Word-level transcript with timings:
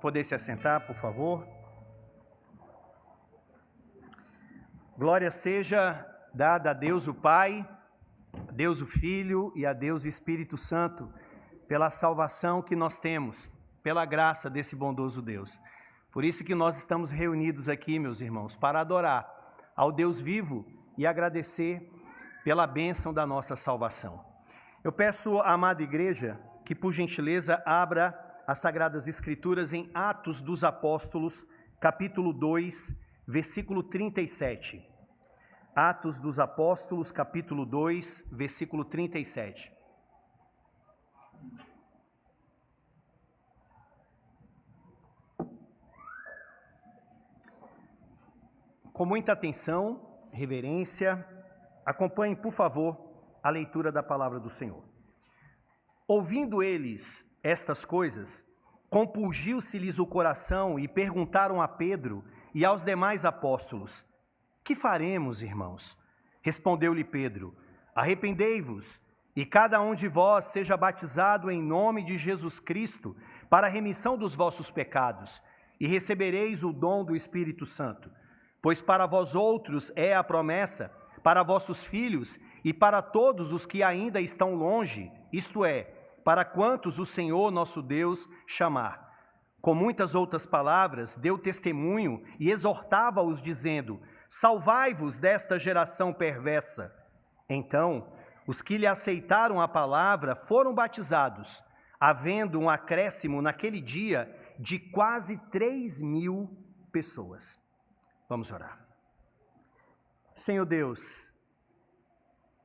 poder 0.00 0.24
se 0.24 0.34
assentar, 0.34 0.86
por 0.86 0.96
favor. 0.96 1.46
Glória 4.96 5.30
seja 5.30 6.06
dada 6.34 6.70
a 6.70 6.72
Deus 6.74 7.06
o 7.06 7.14
Pai, 7.14 7.68
a 8.48 8.52
Deus 8.52 8.80
o 8.80 8.86
Filho 8.86 9.52
e 9.54 9.64
a 9.64 9.72
Deus 9.72 10.04
o 10.04 10.08
Espírito 10.08 10.56
Santo, 10.56 11.12
pela 11.66 11.90
salvação 11.90 12.62
que 12.62 12.74
nós 12.74 12.98
temos, 12.98 13.50
pela 13.82 14.04
graça 14.04 14.48
desse 14.48 14.74
bondoso 14.74 15.22
Deus. 15.22 15.60
Por 16.10 16.24
isso 16.24 16.44
que 16.44 16.54
nós 16.54 16.78
estamos 16.78 17.10
reunidos 17.10 17.68
aqui, 17.68 17.98
meus 17.98 18.20
irmãos, 18.20 18.56
para 18.56 18.80
adorar 18.80 19.28
ao 19.76 19.92
Deus 19.92 20.18
vivo 20.18 20.66
e 20.96 21.06
agradecer 21.06 21.88
pela 22.42 22.66
bênção 22.66 23.12
da 23.12 23.26
nossa 23.26 23.54
salvação. 23.54 24.24
Eu 24.82 24.90
peço 24.90 25.40
amada 25.40 25.82
igreja 25.82 26.40
que, 26.64 26.74
por 26.74 26.92
gentileza, 26.92 27.62
abra 27.64 28.27
as 28.48 28.60
Sagradas 28.60 29.06
Escrituras 29.06 29.74
em 29.74 29.90
Atos 29.92 30.40
dos 30.40 30.64
Apóstolos, 30.64 31.46
capítulo 31.78 32.32
2, 32.32 32.96
versículo 33.26 33.82
37. 33.82 34.82
Atos 35.76 36.16
dos 36.16 36.38
Apóstolos, 36.38 37.12
capítulo 37.12 37.66
2, 37.66 38.26
versículo 38.32 38.86
37. 38.86 39.70
Com 48.94 49.04
muita 49.04 49.32
atenção, 49.32 50.26
reverência, 50.32 51.22
acompanhem, 51.84 52.34
por 52.34 52.52
favor, 52.52 52.96
a 53.42 53.50
leitura 53.50 53.92
da 53.92 54.02
palavra 54.02 54.40
do 54.40 54.48
Senhor. 54.48 54.82
Ouvindo 56.06 56.62
eles 56.62 57.27
estas 57.42 57.84
coisas, 57.84 58.44
compungiu-se-lhes 58.90 59.98
o 59.98 60.06
coração 60.06 60.78
e 60.78 60.88
perguntaram 60.88 61.60
a 61.60 61.68
Pedro 61.68 62.24
e 62.54 62.64
aos 62.64 62.84
demais 62.84 63.24
apóstolos: 63.24 64.04
Que 64.64 64.74
faremos, 64.74 65.42
irmãos? 65.42 65.96
Respondeu-lhe 66.42 67.04
Pedro: 67.04 67.54
Arrependei-vos 67.94 69.00
e 69.36 69.46
cada 69.46 69.80
um 69.80 69.94
de 69.94 70.08
vós 70.08 70.46
seja 70.46 70.76
batizado 70.76 71.50
em 71.50 71.62
nome 71.62 72.02
de 72.02 72.18
Jesus 72.18 72.58
Cristo 72.58 73.16
para 73.48 73.66
a 73.66 73.70
remissão 73.70 74.18
dos 74.18 74.34
vossos 74.34 74.70
pecados, 74.70 75.40
e 75.78 75.86
recebereis 75.86 76.64
o 76.64 76.72
dom 76.72 77.04
do 77.04 77.14
Espírito 77.14 77.64
Santo. 77.64 78.10
Pois 78.60 78.82
para 78.82 79.06
vós 79.06 79.34
outros 79.34 79.92
é 79.94 80.14
a 80.14 80.24
promessa, 80.24 80.92
para 81.22 81.44
vossos 81.44 81.84
filhos 81.84 82.38
e 82.64 82.72
para 82.72 83.00
todos 83.00 83.52
os 83.52 83.64
que 83.64 83.82
ainda 83.82 84.20
estão 84.20 84.54
longe, 84.54 85.12
isto 85.32 85.64
é, 85.64 85.97
para 86.28 86.44
quantos 86.44 86.98
o 86.98 87.06
Senhor 87.06 87.50
nosso 87.50 87.80
Deus 87.80 88.28
chamar. 88.46 89.16
Com 89.62 89.74
muitas 89.74 90.14
outras 90.14 90.44
palavras, 90.44 91.14
deu 91.14 91.38
testemunho 91.38 92.22
e 92.38 92.50
exortava-os, 92.50 93.40
dizendo: 93.40 93.98
Salvai-vos 94.28 95.16
desta 95.16 95.58
geração 95.58 96.12
perversa. 96.12 96.94
Então, 97.48 98.12
os 98.46 98.60
que 98.60 98.76
lhe 98.76 98.86
aceitaram 98.86 99.58
a 99.58 99.66
palavra 99.66 100.36
foram 100.36 100.74
batizados, 100.74 101.64
havendo 101.98 102.60
um 102.60 102.68
acréscimo 102.68 103.40
naquele 103.40 103.80
dia 103.80 104.30
de 104.58 104.78
quase 104.78 105.38
três 105.50 105.98
mil 106.02 106.62
pessoas. 106.92 107.58
Vamos 108.28 108.50
orar. 108.50 108.86
Senhor 110.34 110.66
Deus, 110.66 111.32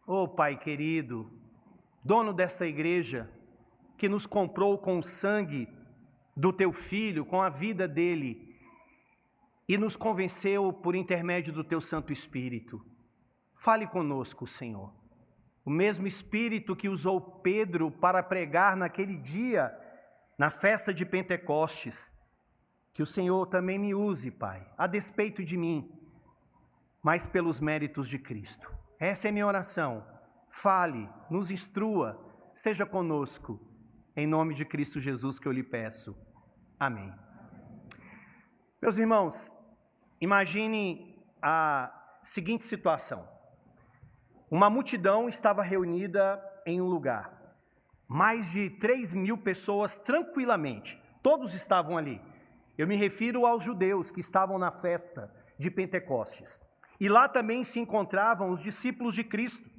ó 0.05 0.23
oh 0.23 0.27
Pai 0.27 0.57
querido, 0.57 1.31
dono 2.03 2.33
desta 2.33 2.67
igreja, 2.67 3.31
que 4.03 4.09
nos 4.09 4.25
comprou 4.25 4.77
com 4.77 4.99
o 4.99 5.01
sangue 5.01 5.65
do 6.35 6.51
teu 6.51 6.73
filho, 6.73 7.25
com 7.25 7.41
a 7.41 7.47
vida 7.47 7.87
dele, 7.87 8.53
e 9.65 9.77
nos 9.77 9.95
convenceu 9.95 10.73
por 10.73 10.93
intermédio 10.93 11.53
do 11.53 11.63
teu 11.63 11.79
Santo 11.79 12.11
Espírito. 12.11 12.85
Fale 13.55 13.87
conosco, 13.87 14.45
Senhor. 14.45 14.93
O 15.63 15.69
mesmo 15.69 16.05
Espírito 16.05 16.75
que 16.75 16.89
usou 16.89 17.21
Pedro 17.21 17.89
para 17.89 18.21
pregar 18.21 18.75
naquele 18.75 19.15
dia, 19.15 19.73
na 20.37 20.51
festa 20.51 20.93
de 20.93 21.05
Pentecostes, 21.05 22.11
que 22.91 23.01
o 23.01 23.05
Senhor 23.05 23.45
também 23.45 23.79
me 23.79 23.95
use, 23.95 24.29
Pai, 24.31 24.69
a 24.77 24.85
despeito 24.85 25.45
de 25.45 25.55
mim, 25.55 25.89
mas 27.01 27.25
pelos 27.25 27.61
méritos 27.61 28.09
de 28.09 28.19
Cristo. 28.19 28.69
Essa 28.99 29.29
é 29.29 29.31
minha 29.31 29.47
oração. 29.47 30.05
Fale, 30.51 31.09
nos 31.29 31.49
instrua, 31.49 32.19
seja 32.53 32.85
conosco 32.85 33.71
em 34.15 34.27
nome 34.27 34.53
de 34.53 34.63
Cristo 34.63 34.99
Jesus 34.99 35.39
que 35.39 35.47
eu 35.47 35.51
lhe 35.51 35.63
peço. 35.63 36.15
Amém. 36.79 37.13
Meus 38.81 38.97
irmãos, 38.97 39.51
imagine 40.21 41.17
a 41.41 42.19
seguinte 42.23 42.63
situação: 42.63 43.27
uma 44.49 44.69
multidão 44.69 45.27
estava 45.27 45.63
reunida 45.63 46.41
em 46.65 46.81
um 46.81 46.85
lugar, 46.85 47.57
mais 48.07 48.51
de 48.51 48.69
3 48.69 49.13
mil 49.13 49.37
pessoas 49.37 49.95
tranquilamente, 49.95 51.01
todos 51.21 51.53
estavam 51.53 51.97
ali. 51.97 52.21
Eu 52.77 52.87
me 52.87 52.95
refiro 52.95 53.45
aos 53.45 53.63
judeus 53.63 54.11
que 54.11 54.19
estavam 54.19 54.57
na 54.57 54.71
festa 54.71 55.31
de 55.57 55.69
Pentecostes. 55.69 56.59
E 56.99 57.07
lá 57.07 57.27
também 57.27 57.63
se 57.63 57.79
encontravam 57.79 58.49
os 58.49 58.61
discípulos 58.61 59.13
de 59.13 59.23
Cristo. 59.23 59.69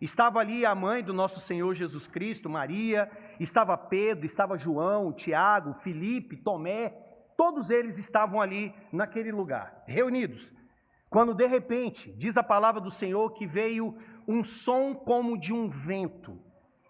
Estava 0.00 0.40
ali 0.40 0.66
a 0.66 0.74
mãe 0.74 1.02
do 1.02 1.12
nosso 1.12 1.38
Senhor 1.38 1.72
Jesus 1.74 2.06
Cristo, 2.06 2.50
Maria, 2.50 3.10
estava 3.40 3.76
Pedro, 3.76 4.26
estava 4.26 4.58
João, 4.58 5.12
Tiago, 5.12 5.74
Felipe, 5.74 6.36
Tomé, 6.36 6.90
todos 7.36 7.70
eles 7.70 7.98
estavam 7.98 8.40
ali 8.40 8.74
naquele 8.92 9.32
lugar, 9.32 9.82
reunidos. 9.86 10.52
Quando 11.10 11.34
de 11.34 11.46
repente, 11.46 12.12
diz 12.16 12.36
a 12.36 12.42
palavra 12.42 12.80
do 12.80 12.90
Senhor 12.90 13.32
que 13.34 13.46
veio 13.46 13.96
um 14.26 14.42
som 14.42 14.94
como 14.94 15.38
de 15.38 15.52
um 15.52 15.68
vento 15.68 16.40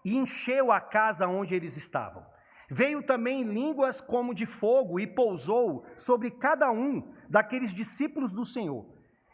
e 0.03 0.15
encheu 0.15 0.71
a 0.71 0.79
casa 0.79 1.27
onde 1.27 1.53
eles 1.53 1.77
estavam. 1.77 2.25
Veio 2.69 3.03
também 3.03 3.43
línguas 3.43 4.01
como 4.01 4.33
de 4.33 4.45
fogo 4.45 4.99
e 4.99 5.05
pousou 5.05 5.85
sobre 5.95 6.31
cada 6.31 6.71
um 6.71 7.13
daqueles 7.29 7.73
discípulos 7.73 8.33
do 8.33 8.45
Senhor. 8.45 8.85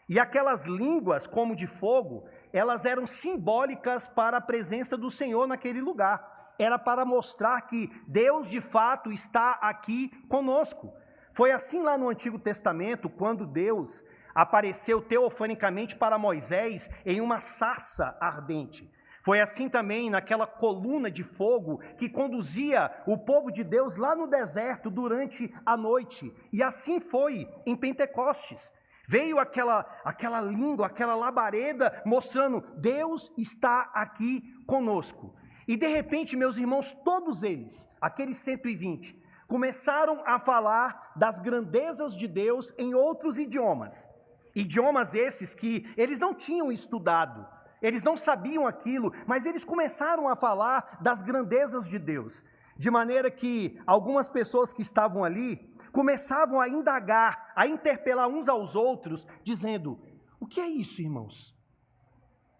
E 0.08 0.18
aquelas 0.18 0.66
línguas 0.66 1.26
como 1.26 1.56
de 1.56 1.66
fogo, 1.66 2.24
elas 2.52 2.84
eram 2.84 3.06
simbólicas 3.06 4.06
para 4.06 4.36
a 4.36 4.42
presença 4.42 4.96
do 4.96 5.10
Senhor 5.10 5.46
naquele 5.46 5.80
lugar 5.80 6.41
era 6.62 6.78
para 6.78 7.04
mostrar 7.04 7.60
que 7.62 7.90
Deus 8.06 8.48
de 8.48 8.60
fato 8.60 9.12
está 9.12 9.52
aqui 9.60 10.08
conosco. 10.28 10.92
Foi 11.34 11.50
assim 11.50 11.82
lá 11.82 11.96
no 11.98 12.08
Antigo 12.08 12.38
Testamento, 12.38 13.08
quando 13.08 13.46
Deus 13.46 14.04
apareceu 14.34 15.00
teofanicamente 15.00 15.96
para 15.96 16.18
Moisés 16.18 16.88
em 17.04 17.20
uma 17.20 17.40
sarça 17.40 18.16
ardente. 18.20 18.90
Foi 19.22 19.40
assim 19.40 19.68
também 19.68 20.10
naquela 20.10 20.46
coluna 20.46 21.10
de 21.10 21.22
fogo 21.22 21.78
que 21.96 22.08
conduzia 22.08 22.90
o 23.06 23.16
povo 23.16 23.52
de 23.52 23.62
Deus 23.62 23.96
lá 23.96 24.16
no 24.16 24.26
deserto 24.26 24.90
durante 24.90 25.54
a 25.64 25.76
noite. 25.76 26.34
E 26.52 26.62
assim 26.62 26.98
foi 26.98 27.48
em 27.64 27.76
Pentecostes. 27.76 28.72
Veio 29.06 29.38
aquela, 29.38 29.86
aquela 30.04 30.40
língua, 30.40 30.86
aquela 30.86 31.14
labareda 31.14 32.02
mostrando: 32.04 32.64
Deus 32.76 33.32
está 33.38 33.90
aqui 33.94 34.42
conosco. 34.66 35.34
E 35.66 35.76
de 35.76 35.86
repente, 35.86 36.36
meus 36.36 36.56
irmãos, 36.56 36.94
todos 37.04 37.42
eles, 37.42 37.88
aqueles 38.00 38.36
120, 38.38 39.20
começaram 39.46 40.22
a 40.26 40.38
falar 40.38 41.12
das 41.14 41.38
grandezas 41.38 42.16
de 42.16 42.26
Deus 42.26 42.74
em 42.78 42.94
outros 42.94 43.38
idiomas. 43.38 44.08
Idiomas 44.54 45.14
esses 45.14 45.54
que 45.54 45.92
eles 45.96 46.18
não 46.18 46.34
tinham 46.34 46.70
estudado, 46.70 47.46
eles 47.80 48.02
não 48.02 48.16
sabiam 48.16 48.66
aquilo, 48.66 49.12
mas 49.26 49.44
eles 49.44 49.64
começaram 49.64 50.28
a 50.28 50.36
falar 50.36 50.98
das 51.00 51.20
grandezas 51.20 51.88
de 51.88 51.98
Deus. 51.98 52.42
De 52.76 52.90
maneira 52.90 53.30
que 53.30 53.80
algumas 53.86 54.28
pessoas 54.28 54.72
que 54.72 54.82
estavam 54.82 55.24
ali 55.24 55.72
começavam 55.92 56.60
a 56.60 56.68
indagar, 56.68 57.52
a 57.54 57.66
interpelar 57.66 58.28
uns 58.28 58.48
aos 58.48 58.74
outros, 58.74 59.26
dizendo: 59.42 60.00
O 60.40 60.46
que 60.46 60.60
é 60.60 60.66
isso, 60.66 61.02
irmãos? 61.02 61.54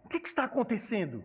O 0.04 0.08
que, 0.08 0.20
que 0.20 0.28
está 0.28 0.44
acontecendo? 0.44 1.24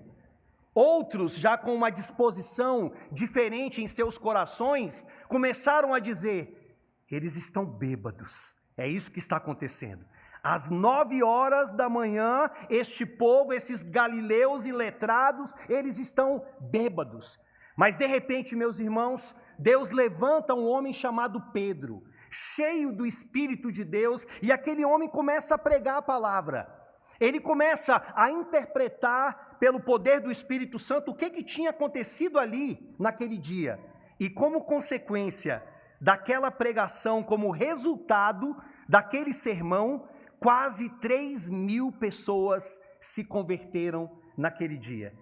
Outros, 0.78 1.34
já 1.34 1.58
com 1.58 1.74
uma 1.74 1.90
disposição 1.90 2.94
diferente 3.12 3.82
em 3.82 3.88
seus 3.88 4.16
corações, 4.16 5.04
começaram 5.28 5.92
a 5.92 5.98
dizer: 5.98 6.78
eles 7.10 7.36
estão 7.36 7.66
bêbados. 7.66 8.54
É 8.78 8.88
isso 8.88 9.12
que 9.12 9.18
está 9.18 9.38
acontecendo. 9.38 10.06
Às 10.44 10.70
nove 10.70 11.24
horas 11.24 11.72
da 11.72 11.90
manhã, 11.90 12.48
este 12.70 13.08
povo, 13.08 13.54
esses 13.54 13.82
galileus 13.82 14.68
e 14.68 14.72
letrados, 14.72 15.52
eles 15.68 15.98
estão 15.98 16.46
bêbados. 16.62 17.40
Mas 17.76 17.98
de 17.98 18.06
repente, 18.06 18.56
meus 18.56 18.78
irmãos, 18.78 19.36
Deus 19.58 19.90
levanta 19.90 20.54
um 20.54 20.68
homem 20.68 20.94
chamado 20.94 21.42
Pedro, 21.52 22.04
cheio 22.30 22.92
do 22.92 23.04
Espírito 23.04 23.72
de 23.72 23.84
Deus, 23.84 24.28
e 24.44 24.52
aquele 24.52 24.86
homem 24.86 25.10
começa 25.10 25.56
a 25.56 25.58
pregar 25.58 25.98
a 25.98 26.04
palavra. 26.04 26.72
Ele 27.20 27.40
começa 27.40 28.14
a 28.16 28.30
interpretar 28.30 29.47
pelo 29.60 29.80
poder 29.80 30.20
do 30.20 30.32
Espírito 30.32 30.78
Santo, 30.78 31.12
o 31.12 31.16
que, 31.16 31.30
que 31.30 31.44
tinha 31.44 31.70
acontecido 31.70 32.38
ali 32.38 32.94
naquele 33.00 33.38
dia. 33.38 33.80
E 34.20 34.30
como 34.30 34.64
consequência, 34.64 35.64
daquela 36.00 36.52
pregação, 36.52 37.24
como 37.24 37.52
resultado 37.52 38.56
daquele 38.88 39.34
sermão, 39.34 40.08
quase 40.40 40.90
3 41.00 41.50
mil 41.50 41.92
pessoas 41.92 42.80
se 43.02 43.24
converteram 43.24 44.10
naquele 44.38 44.78
dia. 44.78 45.14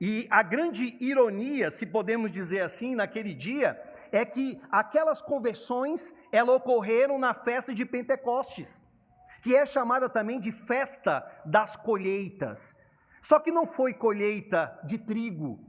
E 0.00 0.26
a 0.30 0.42
grande 0.42 0.96
ironia, 1.00 1.70
se 1.70 1.86
podemos 1.86 2.30
dizer 2.32 2.62
assim, 2.62 2.94
naquele 2.94 3.32
dia, 3.32 3.80
é 4.10 4.24
que 4.24 4.60
aquelas 4.70 5.22
conversões, 5.22 6.12
elas 6.32 6.56
ocorreram 6.56 7.18
na 7.18 7.32
festa 7.32 7.74
de 7.74 7.84
Pentecostes, 7.84 8.82
que 9.42 9.54
é 9.54 9.64
chamada 9.64 10.08
também 10.08 10.40
de 10.40 10.50
festa 10.50 11.24
das 11.44 11.76
colheitas. 11.76 12.74
Só 13.22 13.38
que 13.38 13.52
não 13.52 13.64
foi 13.64 13.94
colheita 13.94 14.76
de 14.84 14.98
trigo, 14.98 15.60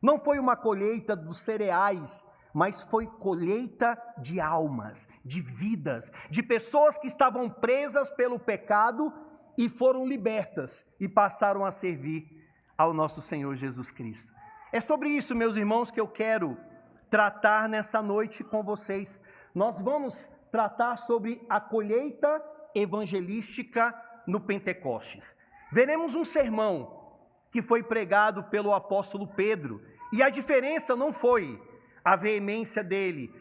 não 0.00 0.18
foi 0.18 0.38
uma 0.38 0.56
colheita 0.56 1.14
dos 1.14 1.40
cereais, 1.40 2.24
mas 2.54 2.82
foi 2.82 3.06
colheita 3.06 4.00
de 4.18 4.40
almas, 4.40 5.06
de 5.22 5.40
vidas, 5.42 6.10
de 6.30 6.42
pessoas 6.42 6.96
que 6.96 7.06
estavam 7.06 7.48
presas 7.48 8.08
pelo 8.10 8.38
pecado 8.38 9.12
e 9.56 9.68
foram 9.68 10.06
libertas 10.06 10.84
e 10.98 11.06
passaram 11.06 11.64
a 11.64 11.70
servir 11.70 12.26
ao 12.76 12.94
nosso 12.94 13.20
Senhor 13.20 13.54
Jesus 13.56 13.90
Cristo. 13.90 14.32
É 14.72 14.80
sobre 14.80 15.10
isso, 15.10 15.34
meus 15.34 15.56
irmãos, 15.56 15.90
que 15.90 16.00
eu 16.00 16.08
quero 16.08 16.56
tratar 17.10 17.68
nessa 17.68 18.00
noite 18.00 18.42
com 18.42 18.62
vocês. 18.62 19.20
Nós 19.54 19.80
vamos 19.82 20.30
tratar 20.50 20.96
sobre 20.96 21.44
a 21.48 21.60
colheita 21.60 22.42
evangelística 22.74 23.94
no 24.26 24.40
Pentecostes. 24.40 25.36
Veremos 25.70 26.14
um 26.14 26.24
sermão 26.24 27.01
que 27.52 27.60
foi 27.62 27.82
pregado 27.82 28.44
pelo 28.44 28.72
apóstolo 28.72 29.28
Pedro, 29.28 29.82
e 30.12 30.22
a 30.22 30.30
diferença 30.30 30.96
não 30.96 31.12
foi 31.12 31.62
a 32.02 32.16
veemência 32.16 32.82
dele, 32.82 33.32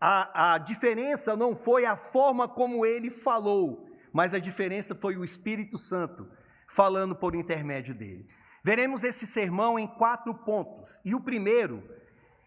a, 0.00 0.54
a 0.54 0.58
diferença 0.58 1.36
não 1.36 1.54
foi 1.54 1.86
a 1.86 1.96
forma 1.96 2.48
como 2.48 2.84
ele 2.84 3.08
falou, 3.08 3.88
mas 4.12 4.34
a 4.34 4.40
diferença 4.40 4.96
foi 4.96 5.16
o 5.16 5.24
Espírito 5.24 5.78
Santo 5.78 6.28
falando 6.68 7.14
por 7.14 7.36
intermédio 7.36 7.94
dele. 7.94 8.28
Veremos 8.64 9.04
esse 9.04 9.26
sermão 9.26 9.78
em 9.78 9.86
quatro 9.86 10.34
pontos, 10.34 11.00
e 11.04 11.14
o 11.14 11.20
primeiro 11.20 11.82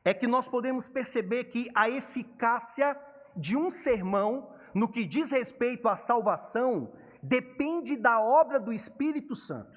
é 0.04 0.14
que 0.14 0.28
nós 0.28 0.48
podemos 0.48 0.90
perceber 0.90 1.46
que 1.46 1.70
a 1.74 1.90
eficácia 1.90 2.96
de 3.36 3.56
um 3.56 3.72
sermão 3.72 4.54
no 4.74 4.90
que 4.90 5.06
diz 5.06 5.32
respeito 5.32 5.88
à 5.88 5.96
salvação 5.96 6.94
depende 7.24 7.96
da 7.96 8.20
obra 8.20 8.60
do 8.60 8.72
Espírito 8.74 9.34
Santo. 9.34 9.75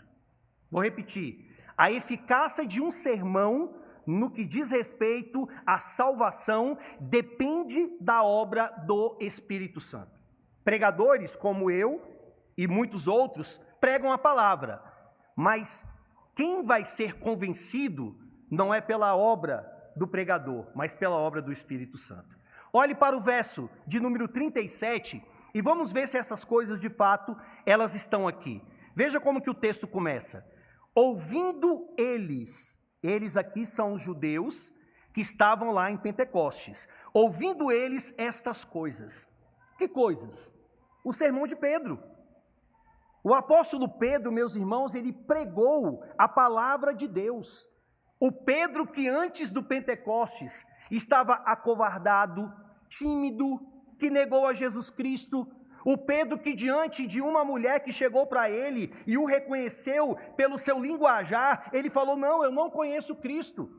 Vou 0.71 0.83
repetir: 0.83 1.55
a 1.77 1.91
eficácia 1.91 2.67
de 2.67 2.81
um 2.81 2.91
sermão 2.91 3.75
no 4.07 4.31
que 4.31 4.47
diz 4.47 4.71
respeito 4.71 5.49
à 5.67 5.79
salvação 5.79 6.79
depende 6.99 7.97
da 8.01 8.23
obra 8.23 8.69
do 8.87 9.17
Espírito 9.21 9.81
Santo. 9.81 10.19
Pregadores 10.65 11.37
como 11.37 11.71
eu 11.71 12.03
e 12.57 12.67
muitos 12.67 13.07
outros 13.07 13.61
pregam 13.81 14.11
a 14.11 14.19
palavra, 14.19 14.83
mas 15.37 15.85
quem 16.35 16.65
vai 16.65 16.85
ser 16.85 17.19
convencido 17.19 18.17
não 18.51 18.73
é 18.73 18.81
pela 18.81 19.15
obra 19.15 19.67
do 19.95 20.07
pregador, 20.07 20.67
mas 20.75 20.95
pela 20.95 21.17
obra 21.17 21.43
do 21.43 21.53
Espírito 21.53 21.99
Santo. 21.99 22.39
Olhe 22.73 22.95
para 22.95 23.17
o 23.17 23.21
verso 23.21 23.69
de 23.87 24.01
número 24.01 24.27
37 24.27 25.23
e 25.53 25.61
vamos 25.61 25.93
ver 25.93 26.07
se 26.07 26.17
essas 26.17 26.45
coisas 26.45 26.81
de 26.81 26.89
fato 26.89 27.37
elas 27.67 27.95
estão 27.95 28.27
aqui. 28.27 28.63
Veja 28.95 29.21
como 29.21 29.41
que 29.41 29.51
o 29.51 29.55
texto 29.55 29.87
começa. 29.87 30.45
Ouvindo 31.01 31.95
eles 31.97 32.77
eles 33.01 33.37
aqui 33.37 33.65
são 33.65 33.95
os 33.95 34.03
judeus 34.03 34.73
que 35.15 35.21
estavam 35.21 35.71
lá 35.71 35.93
em 35.93 35.97
Pentecostes, 35.97 36.89
ouvindo 37.15 37.71
eles 37.71 38.13
estas 38.19 38.65
coisas. 38.65 39.29
Que 39.77 39.87
coisas? 39.89 40.51
O 41.05 41.13
sermão 41.13 41.47
de 41.47 41.55
Pedro. 41.55 42.03
O 43.23 43.33
apóstolo 43.33 43.89
Pedro, 43.89 44.33
meus 44.33 44.57
irmãos, 44.57 44.97
ele 44.97 45.13
pregou 45.13 46.03
a 46.19 46.27
palavra 46.27 46.93
de 46.93 47.07
Deus. 47.07 47.69
O 48.19 48.33
Pedro 48.33 48.85
que 48.85 49.09
antes 49.09 49.53
do 49.53 49.63
Pentecostes 49.63 50.65
estava 50.91 51.35
acovardado, 51.35 52.53
tímido, 52.89 53.61
que 54.01 54.11
negou 54.11 54.47
a 54.47 54.53
Jesus 54.53 54.91
Cristo, 54.91 55.47
o 55.91 55.97
Pedro, 55.97 56.39
que 56.39 56.53
diante 56.53 57.07
de 57.07 57.19
uma 57.19 57.43
mulher 57.43 57.81
que 57.81 57.95
chegou 57.95 58.27
para 58.27 58.51
ele 58.51 58.93
e 59.07 59.17
o 59.17 59.25
reconheceu 59.25 60.19
pelo 60.37 60.59
seu 60.59 60.79
linguajar, 60.79 61.71
ele 61.73 61.89
falou: 61.89 62.15
Não, 62.15 62.45
eu 62.45 62.53
não 62.53 62.69
conheço 62.69 63.17
Cristo. 63.17 63.71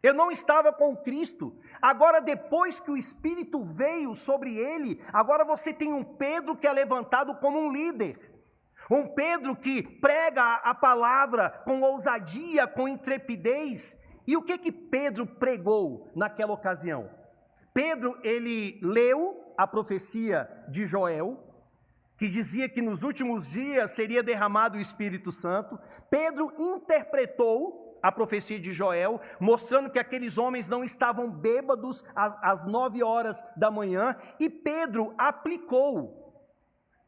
Eu 0.00 0.14
não 0.14 0.30
estava 0.30 0.72
com 0.72 0.96
Cristo. 0.96 1.58
Agora, 1.82 2.20
depois 2.20 2.78
que 2.78 2.92
o 2.92 2.96
Espírito 2.96 3.60
veio 3.60 4.14
sobre 4.14 4.56
ele, 4.56 5.02
agora 5.12 5.44
você 5.44 5.72
tem 5.72 5.92
um 5.92 6.04
Pedro 6.04 6.56
que 6.56 6.64
é 6.64 6.72
levantado 6.72 7.34
como 7.40 7.58
um 7.58 7.72
líder. 7.72 8.16
Um 8.88 9.08
Pedro 9.08 9.56
que 9.56 9.82
prega 9.82 10.60
a 10.62 10.76
palavra 10.76 11.50
com 11.64 11.80
ousadia, 11.80 12.68
com 12.68 12.86
intrepidez. 12.86 13.96
E 14.28 14.36
o 14.36 14.42
que 14.44 14.56
que 14.58 14.70
Pedro 14.70 15.26
pregou 15.26 16.08
naquela 16.14 16.52
ocasião? 16.52 17.10
Pedro, 17.74 18.16
ele 18.22 18.78
leu 18.80 19.45
a 19.56 19.66
profecia 19.66 20.48
de 20.68 20.86
Joel, 20.86 21.42
que 22.16 22.28
dizia 22.28 22.68
que 22.68 22.80
nos 22.80 23.02
últimos 23.02 23.50
dias 23.50 23.90
seria 23.90 24.22
derramado 24.22 24.78
o 24.78 24.80
Espírito 24.80 25.30
Santo. 25.30 25.78
Pedro 26.10 26.52
interpretou 26.58 27.98
a 28.02 28.12
profecia 28.12 28.58
de 28.58 28.72
Joel, 28.72 29.20
mostrando 29.40 29.90
que 29.90 29.98
aqueles 29.98 30.38
homens 30.38 30.68
não 30.68 30.84
estavam 30.84 31.30
bêbados 31.30 32.04
às, 32.14 32.36
às 32.42 32.64
nove 32.64 33.02
horas 33.02 33.42
da 33.56 33.70
manhã, 33.70 34.16
e 34.38 34.48
Pedro 34.48 35.14
aplicou 35.18 36.26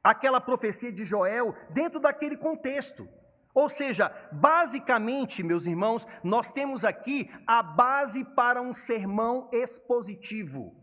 aquela 0.03 0.41
profecia 0.41 0.93
de 0.93 1.05
Joel 1.05 1.55
dentro 1.71 2.01
daquele 2.01 2.37
contexto. 2.37 3.09
Ou 3.55 3.69
seja, 3.69 4.13
basicamente, 4.31 5.43
meus 5.43 5.67
irmãos, 5.67 6.07
nós 6.23 6.53
temos 6.53 6.85
aqui 6.85 7.31
a 7.47 7.63
base 7.63 8.25
para 8.25 8.63
um 8.63 8.73
sermão 8.73 9.49
expositivo. 9.53 10.78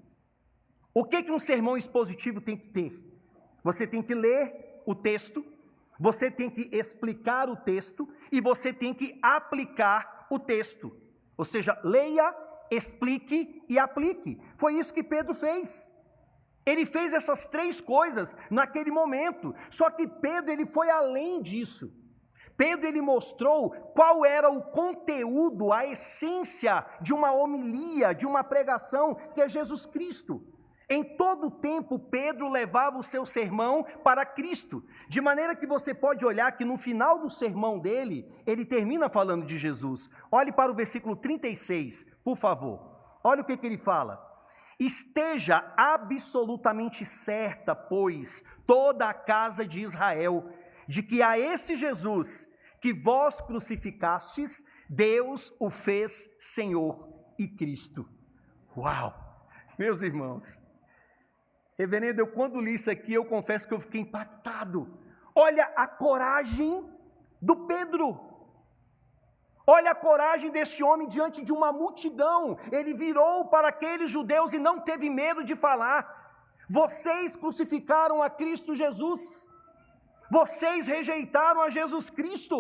O 0.98 1.04
que, 1.04 1.22
que 1.24 1.32
um 1.32 1.38
sermão 1.38 1.76
expositivo 1.76 2.40
tem 2.40 2.56
que 2.56 2.70
ter? 2.70 2.94
Você 3.62 3.86
tem 3.86 4.02
que 4.02 4.16
ler 4.16 4.82
o 4.86 4.96
texto, 4.96 5.46
você 6.00 6.32
tem 6.32 6.50
que 6.50 6.70
explicar 6.72 7.50
o 7.50 7.58
texto 7.58 8.08
e 8.32 8.40
você 8.40 8.72
tem 8.72 8.94
que 8.94 9.20
aplicar 9.22 10.26
o 10.32 10.40
texto. 10.40 10.96
Ou 11.38 11.44
seja, 11.44 11.78
leia, 11.84 12.34
explique 12.72 13.62
e 13.68 13.78
aplique. 13.78 14.40
Foi 14.58 14.76
isso 14.76 14.94
que 14.94 15.04
Pedro 15.04 15.34
fez. 15.34 15.92
Ele 16.66 16.86
fez 16.86 17.14
essas 17.14 17.46
três 17.46 17.82
coisas 17.82 18.34
naquele 18.50 18.90
momento. 18.90 19.54
Só 19.70 19.90
que 19.90 20.08
Pedro 20.08 20.50
ele 20.50 20.66
foi 20.66 20.90
além 20.90 21.42
disso. 21.42 21.94
Pedro 22.56 22.88
ele 22.88 23.02
mostrou 23.02 23.70
qual 23.94 24.26
era 24.26 24.50
o 24.50 24.62
conteúdo, 24.72 25.74
a 25.74 25.86
essência 25.86 26.86
de 27.02 27.14
uma 27.14 27.34
homilia, 27.34 28.16
de 28.16 28.26
uma 28.26 28.46
pregação, 28.46 29.14
que 29.34 29.42
é 29.42 29.50
Jesus 29.50 29.86
Cristo. 29.86 30.55
Em 30.90 31.04
todo 31.04 31.48
o 31.48 31.52
tempo, 31.52 31.98
Pedro 31.98 32.50
levava 32.50 33.00
o 33.00 33.04
seu 33.04 33.26
sermão 33.26 33.84
para 34.04 34.26
Cristo, 34.26 34.84
de 35.10 35.20
maneira 35.20 35.56
que 35.56 35.66
você 35.66 35.94
pode 35.94 36.24
olhar 36.26 36.52
que 36.52 36.64
no 36.64 36.78
final 36.78 37.20
do 37.20 37.30
sermão 37.30 37.80
dele, 37.80 38.32
ele 38.46 38.64
termina 38.64 39.10
falando 39.10 39.46
de 39.46 39.58
Jesus. 39.58 40.10
Olhe 40.32 40.52
para 40.52 40.72
o 40.72 40.76
versículo 40.76 41.16
36, 41.16 42.06
por 42.24 42.38
favor. 42.38 42.96
Olha 43.24 43.42
o 43.42 43.46
que, 43.46 43.58
que 43.58 43.66
ele 43.66 43.78
fala. 43.78 44.24
Esteja 44.80 45.74
absolutamente 45.76 47.06
certa, 47.06 47.74
pois, 47.74 48.44
toda 48.68 49.10
a 49.10 49.14
casa 49.14 49.66
de 49.66 49.82
Israel, 49.82 50.50
de 50.88 51.02
que 51.02 51.24
a 51.24 51.40
esse 51.40 51.76
Jesus 51.76 52.46
que 52.80 52.94
vós 52.94 53.42
crucificastes, 53.42 54.64
Deus 54.88 55.52
o 55.60 55.72
fez 55.72 56.30
Senhor 56.38 57.10
e 57.40 57.48
Cristo. 57.48 58.08
Uau! 58.78 59.26
Meus 59.80 60.04
irmãos, 60.04 60.60
Reverendo, 61.78 62.22
eu 62.22 62.28
quando 62.28 62.60
li 62.60 62.76
isso 62.76 62.90
aqui, 62.90 63.14
eu 63.14 63.26
confesso 63.26 63.68
que 63.68 63.74
eu 63.74 63.80
fiquei 63.80 64.02
impactado. 64.02 64.98
Olha 65.34 65.66
a 65.76 65.88
coragem 65.88 66.90
do 67.42 67.56
Pedro. 67.68 68.08
Olha 69.68 69.92
a 69.92 69.96
coragem 69.96 70.52
desse 70.52 70.82
homem 70.84 71.08
diante 71.08 71.44
de 71.44 71.52
uma 71.52 71.72
multidão. 71.74 72.58
Ele 72.72 72.94
virou 72.94 73.46
para 73.46 73.70
aqueles 73.70 74.10
judeus 74.12 74.54
e 74.54 74.60
não 74.60 74.80
teve 74.80 75.10
medo 75.10 75.44
de 75.44 75.56
falar: 75.56 76.00
Vocês 76.70 77.36
crucificaram 77.36 78.22
a 78.22 78.30
Cristo 78.30 78.76
Jesus. 78.76 79.48
Vocês 80.30 80.88
rejeitaram 80.88 81.62
a 81.62 81.70
Jesus 81.70 82.10
Cristo. 82.10 82.58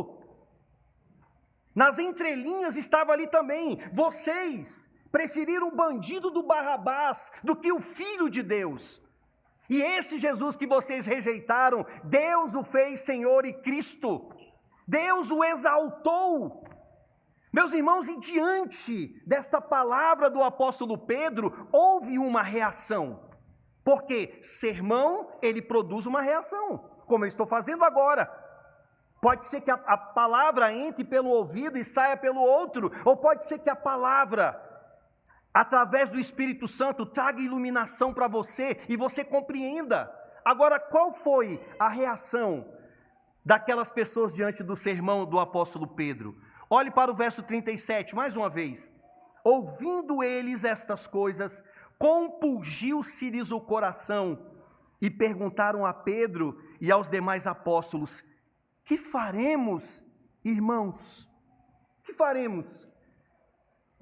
Nas 1.74 2.00
entrelinhas 2.00 2.75
estava 2.75 3.13
ali 3.13 3.27
também: 3.27 3.79
Vocês 3.93 4.89
preferiram 5.12 5.69
o 5.69 5.75
bandido 5.75 6.29
do 6.29 6.43
Barrabás 6.43 7.31
do 7.43 7.55
que 7.55 7.72
o 7.72 7.79
filho 7.79 8.29
de 8.29 8.43
Deus. 8.43 9.04
E 9.69 9.81
esse 9.81 10.17
Jesus 10.17 10.55
que 10.55 10.67
vocês 10.67 11.05
rejeitaram, 11.05 11.86
Deus 12.03 12.55
o 12.55 12.63
fez 12.63 13.00
Senhor 13.00 13.45
e 13.45 13.53
Cristo. 13.53 14.29
Deus 14.88 15.31
o 15.31 15.43
exaltou. 15.43 16.63
Meus 17.51 17.72
irmãos, 17.74 18.07
e 18.10 18.19
diante 18.19 19.22
desta 19.25 19.62
palavra 19.62 20.29
do 20.29 20.43
apóstolo 20.43 20.98
Pedro, 20.98 21.69
houve 21.72 22.19
uma 22.19 22.41
reação. 22.41 23.29
Porque 23.84 24.39
sermão, 24.41 25.29
ele 25.41 25.62
produz 25.62 26.05
uma 26.05 26.22
reação, 26.22 26.77
como 27.05 27.24
eu 27.24 27.29
estou 27.29 27.48
fazendo 27.48 27.84
agora. 27.84 28.29
Pode 29.22 29.45
ser 29.45 29.62
que 29.62 29.72
a, 29.72 29.75
a, 29.75 29.98
palavra 29.98 30.74
entre 30.74 31.03
pelo 31.03 31.29
ouvido 31.29 31.77
e 31.77 31.84
saia 31.84 32.17
pelo 32.17 32.41
outro, 32.41 32.91
ou 33.05 33.15
pode 33.15 33.43
ser 33.43 33.60
que 33.60 33.69
a 33.69 33.75
palavra, 33.75 34.53
através 35.55 36.09
do 36.09 36.19
Espírito 36.19 36.67
Santo, 36.67 37.05
traga 37.05 37.41
iluminação 37.41 38.13
para 38.13 38.27
você 38.27 38.77
e 38.89 38.97
você 38.97 39.24
compreenda. 39.24 40.13
Agora, 40.43 40.77
qual 40.77 41.13
foi 41.13 41.65
a 41.79 41.88
reação 41.88 42.69
daquelas 43.45 43.89
pessoas 43.89 44.33
diante 44.33 44.62
do 44.62 44.75
sermão 44.75 45.25
do 45.25 45.39
apóstolo 45.39 45.88
Pedro? 45.88 46.38
Olhe 46.69 46.91
para 46.91 47.09
o 47.09 47.15
verso 47.15 47.41
37, 47.41 48.13
mais 48.13 48.35
uma 48.35 48.50
vez. 48.50 48.91
Ouvindo 49.45 50.21
eles 50.21 50.65
estas 50.65 51.07
coisas, 51.07 51.63
compulgiu-se-lhes 51.97 53.50
o 53.53 53.62
coração 53.62 54.51
e 55.01 55.09
perguntaram 55.09 55.85
a 55.85 55.93
Pedro 55.93 56.62
e 56.81 56.91
aos 56.91 57.09
demais 57.09 57.47
apóstolos: 57.47 58.21
Que 58.83 58.97
faremos, 58.97 60.03
irmãos? 60.43 61.29
Que 62.03 62.12
faremos? 62.12 62.85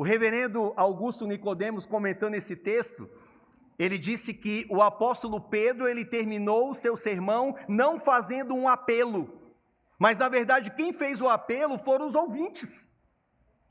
O 0.04 0.06
reverendo 0.06 0.74
Augusto 0.76 1.26
Nicodemos 1.26 1.86
comentando 1.86 2.34
esse 2.34 2.58
texto, 2.58 3.10
ele 3.80 3.98
disse 3.98 4.34
que 4.34 4.68
o 4.70 4.82
apóstolo 4.82 5.40
Pedro, 5.40 5.88
ele 5.88 6.04
terminou 6.04 6.72
o 6.72 6.76
seu 6.76 6.98
sermão 6.98 7.56
não 7.70 7.98
fazendo 8.02 8.54
um 8.54 8.68
apelo, 8.68 9.34
mas 9.98 10.20
na 10.20 10.28
verdade 10.28 10.72
quem 10.72 10.92
fez 10.92 11.22
o 11.22 11.30
apelo 11.30 11.80
foram 11.80 12.06
os 12.06 12.16
ouvintes. 12.16 12.86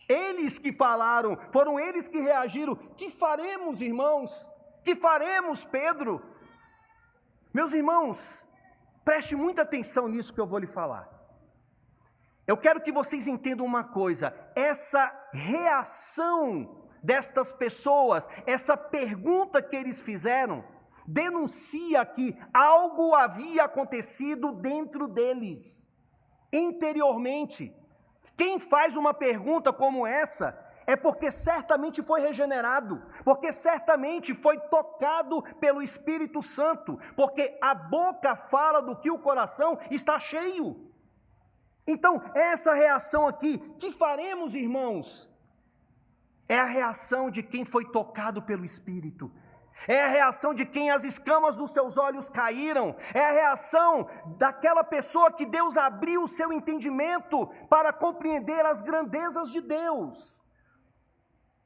Eles 0.08 0.58
que 0.58 0.72
falaram, 0.72 1.36
foram 1.52 1.78
eles 1.78 2.08
que 2.08 2.20
reagiram. 2.20 2.76
Que 2.76 3.10
faremos, 3.10 3.82
irmãos? 3.82 4.48
Que 4.82 4.96
faremos, 4.96 5.66
Pedro? 5.66 6.22
Meus 7.52 7.74
irmãos, 7.74 8.42
preste 9.04 9.36
muita 9.36 9.60
atenção 9.60 10.08
nisso 10.08 10.32
que 10.32 10.40
eu 10.40 10.46
vou 10.46 10.58
lhe 10.58 10.66
falar. 10.66 11.11
Eu 12.46 12.56
quero 12.56 12.80
que 12.80 12.92
vocês 12.92 13.26
entendam 13.26 13.64
uma 13.64 13.84
coisa: 13.84 14.34
essa 14.54 15.12
reação 15.32 16.82
destas 17.02 17.52
pessoas, 17.52 18.28
essa 18.46 18.76
pergunta 18.76 19.62
que 19.62 19.76
eles 19.76 20.00
fizeram, 20.00 20.64
denuncia 21.06 22.04
que 22.04 22.38
algo 22.52 23.14
havia 23.14 23.64
acontecido 23.64 24.52
dentro 24.52 25.08
deles 25.08 25.86
interiormente. 26.52 27.74
Quem 28.36 28.58
faz 28.58 28.96
uma 28.96 29.14
pergunta 29.14 29.72
como 29.72 30.06
essa 30.06 30.58
é 30.86 30.96
porque 30.96 31.30
certamente 31.30 32.02
foi 32.02 32.20
regenerado, 32.20 33.02
porque 33.24 33.52
certamente 33.52 34.34
foi 34.34 34.58
tocado 34.58 35.42
pelo 35.60 35.82
Espírito 35.82 36.42
Santo, 36.42 36.98
porque 37.16 37.56
a 37.62 37.74
boca 37.74 38.34
fala 38.34 38.82
do 38.82 38.96
que 38.96 39.10
o 39.10 39.18
coração 39.18 39.78
está 39.90 40.18
cheio. 40.18 40.91
Então, 41.86 42.22
essa 42.34 42.72
reação 42.74 43.26
aqui, 43.26 43.58
que 43.78 43.90
faremos, 43.90 44.54
irmãos? 44.54 45.28
É 46.48 46.58
a 46.58 46.64
reação 46.64 47.30
de 47.30 47.42
quem 47.42 47.64
foi 47.64 47.84
tocado 47.84 48.42
pelo 48.42 48.64
Espírito. 48.64 49.32
É 49.88 50.04
a 50.04 50.08
reação 50.08 50.54
de 50.54 50.64
quem 50.64 50.90
as 50.90 51.02
escamas 51.02 51.56
dos 51.56 51.72
seus 51.72 51.96
olhos 51.96 52.28
caíram. 52.28 52.94
É 53.12 53.24
a 53.24 53.32
reação 53.32 54.08
daquela 54.38 54.84
pessoa 54.84 55.32
que 55.32 55.44
Deus 55.44 55.76
abriu 55.76 56.22
o 56.22 56.28
seu 56.28 56.52
entendimento 56.52 57.46
para 57.68 57.92
compreender 57.92 58.64
as 58.64 58.80
grandezas 58.80 59.50
de 59.50 59.60
Deus. 59.60 60.38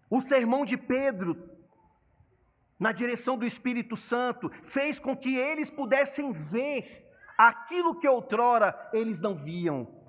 O 0.08 0.20
sermão 0.20 0.64
de 0.64 0.76
Pedro, 0.76 1.36
na 2.78 2.92
direção 2.92 3.36
do 3.36 3.44
Espírito 3.44 3.96
Santo, 3.96 4.50
fez 4.62 4.98
com 4.98 5.16
que 5.16 5.36
eles 5.36 5.70
pudessem 5.70 6.32
ver 6.32 7.06
aquilo 7.36 7.98
que 7.98 8.08
outrora 8.08 8.88
eles 8.92 9.20
não 9.20 9.34
viam. 9.34 10.05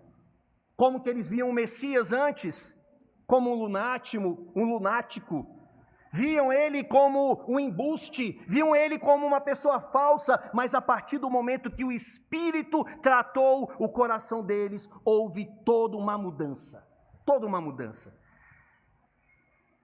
Como 0.78 1.02
que 1.02 1.10
eles 1.10 1.28
viam 1.28 1.50
o 1.50 1.54
Messias 1.54 2.14
antes? 2.14 2.78
Como 3.26 3.52
um 3.52 3.56
lunático, 3.56 4.54
um 4.56 4.64
lunático 4.64 5.58
viam 6.14 6.52
ele 6.52 6.84
como 6.84 7.44
um 7.48 7.60
embuste, 7.60 8.42
viam 8.48 8.76
ele 8.76 8.98
como 8.98 9.26
uma 9.26 9.42
pessoa 9.42 9.80
falsa, 9.80 10.50
mas 10.54 10.74
a 10.74 10.82
partir 10.82 11.18
do 11.18 11.30
momento 11.30 11.70
que 11.70 11.84
o 11.84 11.92
Espírito 11.92 12.84
tratou 13.02 13.72
o 13.78 13.90
coração 13.90 14.44
deles, 14.44 14.90
houve 15.04 15.46
toda 15.66 15.98
uma 15.98 16.18
mudança. 16.18 16.88
Toda 17.26 17.46
uma 17.46 17.60
mudança. 17.60 18.18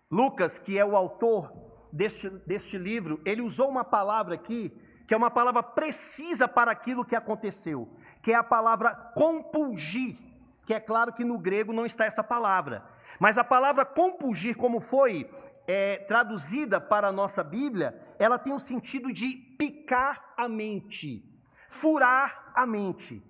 Lucas, 0.10 0.60
que 0.60 0.78
é 0.78 0.86
o 0.86 0.96
autor 0.96 1.52
deste, 1.92 2.30
deste 2.48 2.78
livro, 2.78 3.22
ele 3.26 3.42
usou 3.42 3.70
uma 3.70 3.84
palavra 3.84 4.36
aqui, 4.36 4.70
que 5.08 5.14
é 5.14 5.18
uma 5.18 5.32
palavra 5.32 5.62
precisa 5.62 6.48
para 6.48 6.72
aquilo 6.72 7.04
que 7.04 7.16
aconteceu, 7.16 7.90
que 8.22 8.32
é 8.32 8.36
a 8.36 8.44
palavra 8.44 8.96
compulgir, 9.16 10.18
que 10.66 10.74
é 10.74 10.80
claro 10.80 11.14
que 11.14 11.24
no 11.24 11.38
grego 11.38 11.74
não 11.74 11.86
está 11.86 12.06
essa 12.06 12.24
palavra. 12.24 12.84
Mas 13.20 13.38
a 13.38 13.44
palavra 13.44 13.86
compulgir, 13.86 14.56
como 14.56 14.80
foi 14.80 15.30
é, 15.68 15.98
traduzida 15.98 16.80
para 16.80 17.08
a 17.08 17.12
nossa 17.12 17.44
Bíblia, 17.44 18.00
ela 18.20 18.38
tem 18.38 18.54
o 18.54 18.60
sentido 18.60 19.12
de 19.12 19.36
picar 19.58 20.34
a 20.36 20.48
mente, 20.48 21.24
furar 21.70 22.52
a 22.56 22.66
mente. 22.66 23.24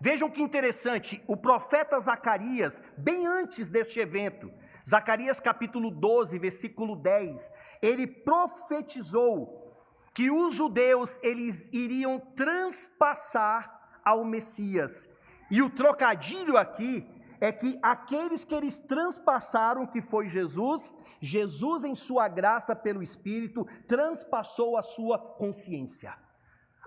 Vejam 0.00 0.30
que 0.30 0.42
interessante, 0.42 1.22
o 1.26 1.36
profeta 1.36 1.98
Zacarias, 1.98 2.80
bem 2.96 3.26
antes 3.26 3.70
deste 3.70 3.98
evento, 3.98 4.50
Zacarias 4.88 5.40
capítulo 5.40 5.90
12, 5.90 6.38
versículo 6.38 6.96
10, 6.96 7.50
ele 7.82 8.06
profetizou 8.06 9.68
que 10.14 10.30
os 10.30 10.54
judeus 10.54 11.18
eles 11.22 11.68
iriam 11.72 12.18
transpassar 12.18 14.00
ao 14.04 14.24
Messias. 14.24 15.08
E 15.50 15.62
o 15.62 15.70
trocadilho 15.70 16.56
aqui 16.56 17.06
é 17.40 17.52
que 17.52 17.78
aqueles 17.82 18.44
que 18.44 18.54
eles 18.54 18.78
transpassaram, 18.78 19.86
que 19.86 20.02
foi 20.02 20.28
Jesus, 20.28 20.92
Jesus, 21.20 21.84
em 21.84 21.94
sua 21.94 22.28
graça 22.28 22.74
pelo 22.74 23.02
Espírito, 23.02 23.66
transpassou 23.86 24.76
a 24.76 24.82
sua 24.82 25.18
consciência. 25.18 26.14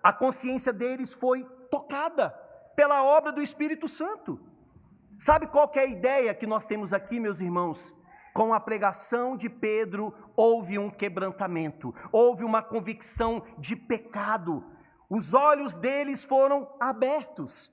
A 0.03 0.12
consciência 0.12 0.74
deles 0.74 1.13
foi 1.13 1.44
tocada 1.70 2.30
pela 2.75 3.03
obra 3.03 3.32
do 3.32 3.41
Espírito 3.41 3.88
Santo. 3.88 4.39
Sabe 5.18 5.48
qual 5.48 5.72
é 5.75 5.82
a 5.82 5.86
ideia 5.86 6.34
que 6.34 6.48
nós 6.48 6.65
temos 6.65 6.94
aqui, 6.94 7.20
meus 7.20 7.39
irmãos? 7.39 7.94
Com 8.34 8.53
a 8.53 8.60
pregação 8.60 9.36
de 9.36 9.50
Pedro, 9.50 10.13
houve 10.36 10.80
um 10.80 10.89
quebrantamento, 10.89 11.94
houve 12.12 12.44
uma 12.44 12.62
convicção 12.63 13.44
de 13.58 13.75
pecado. 13.75 14.63
Os 15.10 15.34
olhos 15.34 15.74
deles 15.74 16.24
foram 16.24 16.74
abertos. 16.80 17.72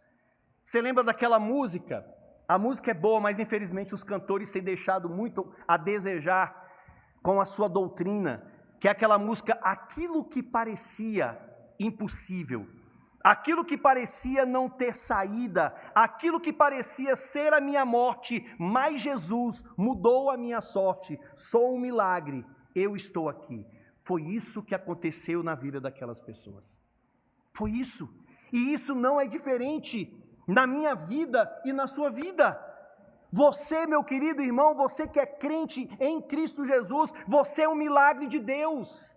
Você 0.69 0.83
lembra 0.83 1.03
daquela 1.03 1.39
música? 1.41 2.05
A 2.47 2.59
música 2.59 2.91
é 2.91 2.95
boa, 2.95 3.19
mas 3.19 3.39
infelizmente 3.39 3.95
os 3.95 4.03
cantores 4.03 4.53
têm 4.53 4.63
deixado 4.63 5.09
muito 5.09 5.51
a 5.67 5.79
desejar 5.79 6.63
com 7.23 7.41
a 7.41 7.47
sua 7.47 7.71
doutrina, 7.71 8.47
que 8.79 8.87
é 8.87 8.91
aquela 8.91 9.19
música 9.19 9.59
Aquilo 9.63 10.23
que 10.23 10.43
parecia 10.43 11.41
impossível, 11.81 12.67
aquilo 13.25 13.65
que 13.65 13.79
parecia 13.79 14.45
não 14.45 14.69
ter 14.69 14.95
saída, 14.95 15.75
aquilo 15.95 16.39
que 16.39 16.53
parecia 16.53 17.17
ser 17.17 17.55
a 17.55 17.63
minha 17.63 17.87
morte, 17.87 18.55
mas 18.59 19.01
Jesus 19.01 19.65
mudou 19.75 20.31
a 20.31 20.37
minha 20.37 20.61
sorte. 20.61 21.19
Sou 21.35 21.77
um 21.77 21.81
milagre, 21.81 22.45
eu 22.75 22.95
estou 22.95 23.31
aqui. 23.31 23.67
Foi 24.03 24.21
isso 24.21 24.63
que 24.63 24.75
aconteceu 24.75 25.43
na 25.43 25.55
vida 25.55 25.81
daquelas 25.81 26.21
pessoas. 26.21 26.79
Foi 27.55 27.71
isso. 27.71 28.07
E 28.53 28.75
isso 28.75 28.95
não 28.95 29.19
é 29.19 29.27
diferente 29.27 30.27
na 30.49 30.67
minha 30.67 30.95
vida 30.95 31.40
e 31.64 31.73
na 31.73 31.87
sua 31.87 32.11
vida. 32.11 32.59
Você, 33.31 33.87
meu 33.87 34.02
querido 34.02 34.43
irmão, 34.43 34.75
você 34.75 35.07
que 35.07 35.21
é 35.21 35.26
crente 35.26 35.87
em 36.00 36.23
Cristo 36.23 36.64
Jesus, 36.64 37.12
você 37.26 37.62
é 37.62 37.69
um 37.69 37.75
milagre 37.75 38.26
de 38.26 38.38
Deus. 38.38 39.14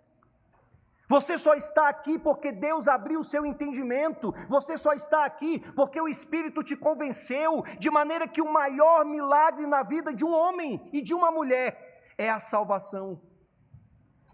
Você 1.08 1.36
só 1.36 1.54
está 1.54 1.88
aqui 1.88 2.18
porque 2.18 2.52
Deus 2.52 2.86
abriu 2.88 3.20
o 3.20 3.24
seu 3.24 3.44
entendimento. 3.44 4.32
Você 4.48 4.76
só 4.76 4.92
está 4.92 5.24
aqui 5.24 5.58
porque 5.74 6.00
o 6.00 6.08
Espírito 6.08 6.62
te 6.62 6.76
convenceu, 6.76 7.62
de 7.78 7.90
maneira 7.90 8.28
que 8.28 8.42
o 8.42 8.52
maior 8.52 9.04
milagre 9.04 9.66
na 9.66 9.82
vida 9.82 10.12
de 10.12 10.24
um 10.24 10.32
homem 10.32 10.88
e 10.92 11.00
de 11.00 11.14
uma 11.14 11.30
mulher 11.30 12.14
é 12.18 12.30
a 12.30 12.38
salvação. 12.38 13.20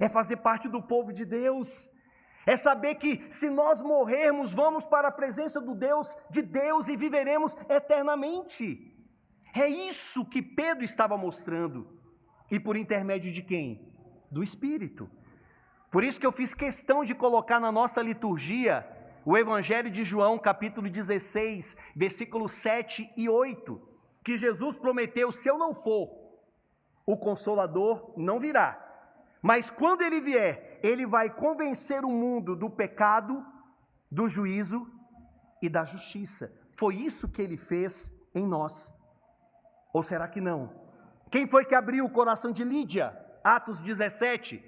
É 0.01 0.09
fazer 0.09 0.39
parte 0.39 0.69
do 0.69 0.83
povo 0.83 1.13
de 1.13 1.25
Deus 1.25 1.89
é 2.49 2.57
saber 2.57 2.95
que 2.95 3.27
se 3.29 3.51
nós 3.51 3.83
morrermos, 3.83 4.55
vamos 4.55 4.87
para 4.87 5.09
a 5.09 5.13
presença 5.13 5.61
do 5.61 5.75
Deus, 5.75 6.17
de 6.31 6.41
Deus 6.41 6.89
e 6.89 6.97
viveremos 6.97 7.55
eternamente. 7.69 8.91
É 9.55 9.67
isso 9.67 10.25
que 10.25 10.41
Pedro 10.41 10.83
estava 10.83 11.15
mostrando. 11.19 11.87
E 12.51 12.59
por 12.59 12.75
intermédio 12.75 13.31
de 13.31 13.43
quem? 13.43 13.93
Do 14.31 14.43
Espírito. 14.43 15.11
Por 15.91 16.03
isso 16.03 16.19
que 16.19 16.25
eu 16.25 16.33
fiz 16.33 16.55
questão 16.55 17.05
de 17.05 17.15
colocar 17.15 17.61
na 17.61 17.71
nossa 17.71 18.01
liturgia 18.01 18.89
o 19.27 19.37
Evangelho 19.37 19.91
de 19.91 20.03
João, 20.03 20.39
capítulo 20.39 20.89
16, 20.89 21.77
versículos 21.95 22.53
7 22.53 23.13
e 23.15 23.29
8, 23.29 23.79
que 24.25 24.39
Jesus 24.39 24.75
prometeu: 24.79 25.31
se 25.31 25.51
eu 25.51 25.59
não 25.59 25.75
for, 25.75 26.09
o 27.05 27.15
consolador 27.15 28.15
não 28.17 28.41
virá. 28.41 28.83
Mas 29.43 29.69
quando 29.69 30.01
ele 30.01 30.19
vier, 30.19 30.68
ele 30.83 31.07
vai 31.07 31.31
convencer 31.31 32.05
o 32.05 32.11
mundo 32.11 32.55
do 32.55 32.71
pecado, 32.71 33.45
do 34.11 34.29
juízo 34.29 34.91
e 35.63 35.69
da 35.69 35.85
justiça. 35.85 36.53
Foi 36.73 36.95
isso 36.95 37.29
que 37.29 37.43
ele 37.43 37.57
fez 37.57 38.13
em 38.35 38.47
nós. 38.47 38.93
Ou 39.93 40.03
será 40.03 40.29
que 40.29 40.41
não? 40.41 40.73
Quem 41.31 41.47
foi 41.47 41.65
que 41.65 41.75
abriu 41.75 42.05
o 42.05 42.11
coração 42.11 42.53
de 42.53 42.65
Lídia? 42.65 43.17
Atos 43.45 43.81
17. 43.81 44.65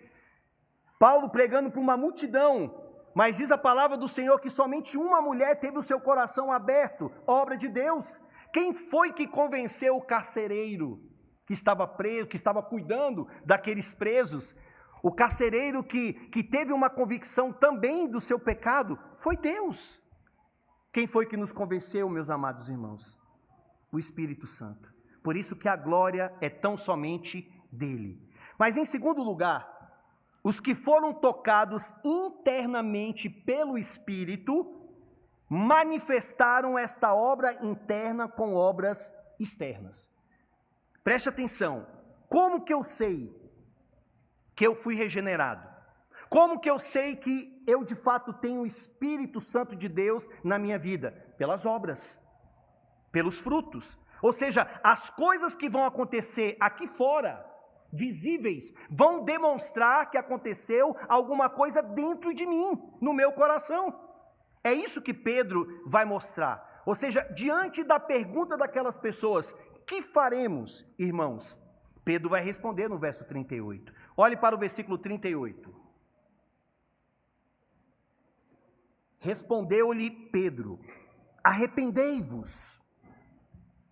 Paulo 0.99 1.31
pregando 1.31 1.71
para 1.71 1.81
uma 1.81 1.97
multidão, 1.97 2.75
mas 3.15 3.39
diz 3.39 3.51
a 3.51 3.59
palavra 3.59 3.97
do 3.97 4.09
Senhor 4.09 4.39
que 4.39 4.51
somente 4.51 4.97
uma 4.97 5.21
mulher 5.23 5.59
teve 5.59 5.79
o 5.79 5.83
seu 5.83 6.01
coração 6.01 6.53
aberto, 6.53 7.11
obra 7.27 7.57
de 7.57 7.69
Deus. 7.69 8.21
Quem 8.53 8.75
foi 8.75 9.13
que 9.13 9.27
convenceu 9.27 9.97
o 9.97 10.03
carcereiro 10.03 11.01
que 11.47 11.55
estava 11.55 11.87
preso, 11.87 12.29
que 12.29 12.37
estava 12.37 12.63
cuidando 12.63 13.27
daqueles 13.45 13.95
presos? 13.95 14.55
O 15.03 15.11
carcereiro 15.11 15.83
que, 15.83 16.13
que 16.13 16.43
teve 16.43 16.73
uma 16.73 16.91
convicção 16.91 17.53
também 17.53 18.09
do 18.09 18.21
seu 18.21 18.39
pecado 18.39 18.99
foi 19.15 19.37
Deus. 19.37 20.01
Quem 20.93 21.07
foi 21.07 21.27
que 21.27 21.37
nos 21.37 21.53
convenceu, 21.53 22.09
meus 22.09 22.29
amados 22.29 22.69
irmãos? 22.69 23.19
O 23.93 23.99
Espírito 23.99 24.47
Santo. 24.47 24.93
Por 25.23 25.37
isso 25.37 25.57
que 25.57 25.69
a 25.69 25.77
glória 25.77 26.35
é 26.41 26.49
tão 26.49 26.77
somente 26.77 27.51
dele. 27.71 28.21
Mas 28.59 28.77
em 28.77 28.85
segundo 28.85 29.23
lugar, 29.23 29.69
os 30.43 30.61
que 30.61 30.75
foram 30.75 31.13
tocados 31.15 31.93
internamente 32.05 33.29
pelo 33.29 33.79
Espírito 33.79 34.77
manifestaram 35.49 36.79
esta 36.79 37.15
obra 37.15 37.65
interna 37.65 38.29
com 38.29 38.55
obras 38.55 39.13
externas. 39.39 40.11
Preste 41.03 41.29
atenção. 41.29 41.87
Como 42.29 42.63
que 42.63 42.73
eu 42.73 42.83
sei 42.83 43.40
que 44.61 44.67
eu 44.67 44.75
fui 44.75 44.95
regenerado? 44.95 45.67
Como 46.29 46.61
que 46.61 46.69
eu 46.69 46.79
sei 46.79 47.17
que 47.17 47.65
eu 47.67 47.83
de 47.83 47.95
fato 47.95 48.31
tenho 48.31 48.61
o 48.61 48.67
Espírito 48.67 49.41
Santo 49.41 49.75
de 49.75 49.89
Deus 49.89 50.29
na 50.45 50.59
minha 50.59 50.79
vida? 50.79 51.13
Pelas 51.39 51.65
obras, 51.65 52.19
pelos 53.11 53.39
frutos. 53.39 53.97
Ou 54.21 54.35
seja, 54.35 54.69
as 54.85 55.09
coisas 55.09 55.57
que 55.57 55.71
vão 55.71 55.87
acontecer 55.87 56.59
aqui 56.61 56.87
fora, 56.87 57.43
visíveis, 57.91 58.71
vão 58.91 59.25
demonstrar 59.25 60.11
que 60.11 60.19
aconteceu 60.19 60.95
alguma 61.09 61.49
coisa 61.49 61.83
dentro 61.83 62.35
de 62.35 62.45
mim, 62.45 62.79
no 63.01 63.15
meu 63.15 63.33
coração. 63.33 63.99
É 64.63 64.75
isso 64.75 65.01
que 65.01 65.15
Pedro 65.15 65.67
vai 65.87 66.05
mostrar. 66.05 66.83
Ou 66.85 66.95
seja, 66.95 67.23
diante 67.35 67.83
da 67.83 67.99
pergunta 67.99 68.59
daquelas 68.59 68.99
pessoas, 68.99 69.55
que 69.87 70.03
faremos, 70.03 70.85
irmãos? 70.99 71.59
Pedro 72.05 72.29
vai 72.29 72.43
responder 72.43 72.89
no 72.89 72.99
verso 72.99 73.25
38. 73.25 73.93
Olhe 74.25 74.37
para 74.37 74.57
o 74.57 74.59
versículo 74.59 74.99
38. 74.99 75.75
Respondeu-lhe 79.19 80.11
Pedro: 80.11 80.79
Arrependei-vos 81.43 82.81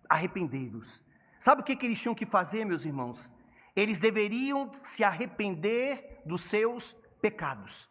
arrependei-vos. 0.09 1.03
Sabe 1.39 1.61
o 1.61 1.63
que, 1.63 1.75
que 1.75 1.85
eles 1.85 2.01
tinham 2.01 2.15
que 2.15 2.25
fazer, 2.25 2.65
meus 2.65 2.83
irmãos? 2.83 3.29
Eles 3.75 3.99
deveriam 3.99 4.71
se 4.81 5.03
arrepender 5.03 6.21
dos 6.25 6.41
seus 6.41 6.97
pecados. 7.21 7.87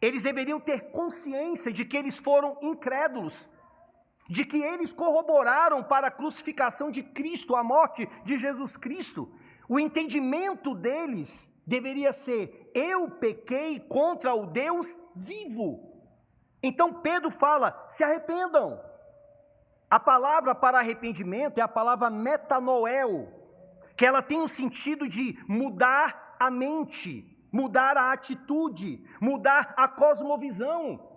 Eles 0.00 0.22
deveriam 0.22 0.58
ter 0.58 0.90
consciência 0.90 1.70
de 1.70 1.84
que 1.84 1.96
eles 1.96 2.16
foram 2.16 2.56
incrédulos, 2.62 3.48
de 4.28 4.44
que 4.44 4.56
eles 4.56 4.92
corroboraram 4.92 5.84
para 5.84 6.06
a 6.06 6.10
crucificação 6.10 6.90
de 6.90 7.02
Cristo, 7.02 7.54
a 7.54 7.62
morte 7.62 8.08
de 8.24 8.38
Jesus 8.38 8.76
Cristo. 8.76 9.30
O 9.68 9.78
entendimento 9.78 10.74
deles 10.74 11.48
deveria 11.70 12.12
ser: 12.12 12.70
eu 12.74 13.08
pequei 13.08 13.78
contra 13.78 14.34
o 14.34 14.46
Deus 14.46 14.98
vivo. 15.14 15.68
Então 16.60 17.00
Pedro 17.00 17.30
fala: 17.30 17.86
se 17.88 18.02
arrependam. 18.02 18.68
A 19.88 19.98
palavra 19.98 20.54
para 20.54 20.78
arrependimento 20.78 21.58
é 21.58 21.62
a 21.62 21.68
palavra 21.68 22.10
metanoel, 22.10 23.28
que 23.96 24.04
ela 24.04 24.20
tem 24.20 24.40
o 24.42 24.48
sentido 24.48 25.08
de 25.08 25.38
mudar 25.48 26.36
a 26.38 26.50
mente, 26.50 27.12
mudar 27.52 27.96
a 27.96 28.12
atitude, 28.12 29.04
mudar 29.20 29.72
a 29.76 29.86
cosmovisão. 29.88 31.08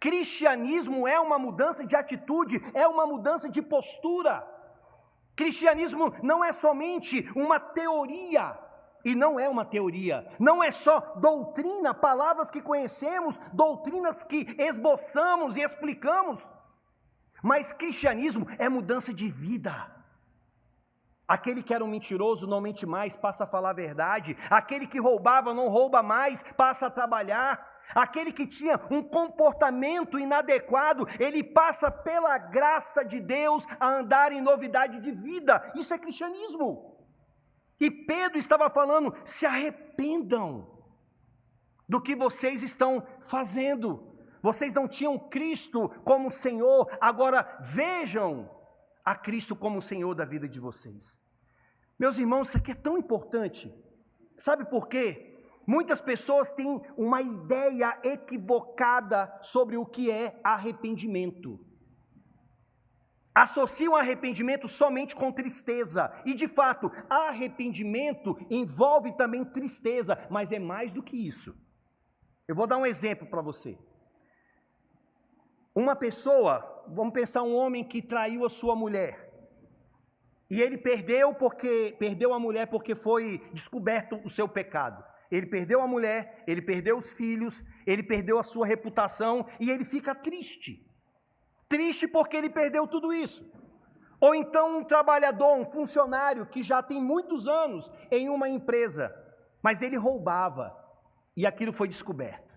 Cristianismo 0.00 1.08
é 1.08 1.18
uma 1.18 1.38
mudança 1.40 1.84
de 1.84 1.96
atitude, 1.96 2.60
é 2.72 2.86
uma 2.86 3.04
mudança 3.04 3.48
de 3.48 3.60
postura. 3.60 4.46
Cristianismo 5.34 6.12
não 6.22 6.44
é 6.44 6.52
somente 6.52 7.28
uma 7.36 7.58
teoria, 7.60 8.58
e 9.04 9.14
não 9.14 9.38
é 9.38 9.48
uma 9.48 9.64
teoria, 9.64 10.28
não 10.38 10.62
é 10.62 10.70
só 10.70 11.00
doutrina, 11.16 11.94
palavras 11.94 12.50
que 12.50 12.60
conhecemos, 12.60 13.38
doutrinas 13.52 14.24
que 14.24 14.46
esboçamos 14.58 15.56
e 15.56 15.62
explicamos. 15.62 16.48
Mas 17.42 17.72
cristianismo 17.72 18.46
é 18.58 18.68
mudança 18.68 19.12
de 19.12 19.28
vida. 19.28 19.94
Aquele 21.26 21.62
que 21.62 21.74
era 21.74 21.84
um 21.84 21.88
mentiroso 21.88 22.46
não 22.46 22.60
mente 22.60 22.86
mais, 22.86 23.14
passa 23.14 23.44
a 23.44 23.46
falar 23.46 23.70
a 23.70 23.74
verdade. 23.74 24.36
Aquele 24.48 24.86
que 24.86 24.98
roubava 24.98 25.52
não 25.52 25.68
rouba 25.68 26.02
mais, 26.02 26.42
passa 26.56 26.86
a 26.86 26.90
trabalhar. 26.90 27.78
Aquele 27.94 28.32
que 28.32 28.46
tinha 28.46 28.80
um 28.90 29.02
comportamento 29.02 30.18
inadequado, 30.18 31.06
ele 31.20 31.42
passa 31.42 31.90
pela 31.90 32.36
graça 32.38 33.04
de 33.04 33.20
Deus 33.20 33.64
a 33.78 33.88
andar 33.88 34.32
em 34.32 34.40
novidade 34.40 35.00
de 35.00 35.10
vida. 35.10 35.70
Isso 35.74 35.92
é 35.92 35.98
cristianismo. 35.98 36.97
E 37.80 37.90
Pedro 37.90 38.38
estava 38.38 38.68
falando: 38.70 39.14
se 39.24 39.46
arrependam 39.46 40.78
do 41.88 42.00
que 42.00 42.14
vocês 42.14 42.62
estão 42.62 43.06
fazendo. 43.20 44.16
Vocês 44.42 44.72
não 44.72 44.86
tinham 44.86 45.18
Cristo 45.18 45.88
como 46.04 46.30
Senhor, 46.30 46.88
agora 47.00 47.58
vejam 47.60 48.48
a 49.04 49.14
Cristo 49.14 49.56
como 49.56 49.82
Senhor 49.82 50.14
da 50.14 50.24
vida 50.24 50.48
de 50.48 50.60
vocês. 50.60 51.18
Meus 51.98 52.18
irmãos, 52.18 52.48
isso 52.48 52.58
aqui 52.58 52.70
é 52.70 52.74
tão 52.74 52.96
importante. 52.96 53.74
Sabe 54.36 54.64
por 54.66 54.86
quê? 54.86 55.36
Muitas 55.66 56.00
pessoas 56.00 56.50
têm 56.50 56.80
uma 56.96 57.20
ideia 57.20 57.98
equivocada 58.04 59.36
sobre 59.42 59.76
o 59.76 59.84
que 59.84 60.10
é 60.10 60.40
arrependimento. 60.44 61.58
Associam 63.38 63.94
arrependimento 63.94 64.66
somente 64.66 65.14
com 65.14 65.30
tristeza. 65.30 66.12
E 66.26 66.34
de 66.34 66.48
fato, 66.48 66.90
arrependimento 67.08 68.36
envolve 68.50 69.16
também 69.16 69.44
tristeza, 69.44 70.18
mas 70.28 70.50
é 70.50 70.58
mais 70.58 70.92
do 70.92 71.00
que 71.00 71.16
isso. 71.16 71.56
Eu 72.48 72.56
vou 72.56 72.66
dar 72.66 72.78
um 72.78 72.84
exemplo 72.84 73.28
para 73.28 73.40
você. 73.40 73.78
Uma 75.72 75.94
pessoa, 75.94 76.84
vamos 76.88 77.12
pensar 77.12 77.44
um 77.44 77.54
homem 77.54 77.84
que 77.84 78.02
traiu 78.02 78.44
a 78.44 78.50
sua 78.50 78.74
mulher. 78.74 79.32
E 80.50 80.60
ele 80.60 80.76
perdeu 80.76 81.32
porque 81.32 81.94
perdeu 81.96 82.34
a 82.34 82.40
mulher 82.40 82.66
porque 82.66 82.96
foi 82.96 83.48
descoberto 83.52 84.20
o 84.24 84.28
seu 84.28 84.48
pecado. 84.48 85.04
Ele 85.30 85.46
perdeu 85.46 85.80
a 85.80 85.86
mulher, 85.86 86.42
ele 86.44 86.60
perdeu 86.60 86.96
os 86.96 87.12
filhos, 87.12 87.62
ele 87.86 88.02
perdeu 88.02 88.36
a 88.36 88.42
sua 88.42 88.66
reputação 88.66 89.46
e 89.60 89.70
ele 89.70 89.84
fica 89.84 90.12
triste. 90.12 90.87
Triste 91.68 92.08
porque 92.08 92.36
ele 92.36 92.48
perdeu 92.48 92.86
tudo 92.86 93.12
isso. 93.12 93.44
Ou 94.20 94.34
então 94.34 94.78
um 94.78 94.84
trabalhador, 94.84 95.54
um 95.54 95.64
funcionário 95.64 96.46
que 96.46 96.62
já 96.62 96.82
tem 96.82 97.00
muitos 97.00 97.46
anos 97.46 97.90
em 98.10 98.28
uma 98.28 98.48
empresa, 98.48 99.14
mas 99.62 99.82
ele 99.82 99.96
roubava 99.96 100.76
e 101.36 101.46
aquilo 101.46 101.72
foi 101.72 101.86
descoberto. 101.86 102.48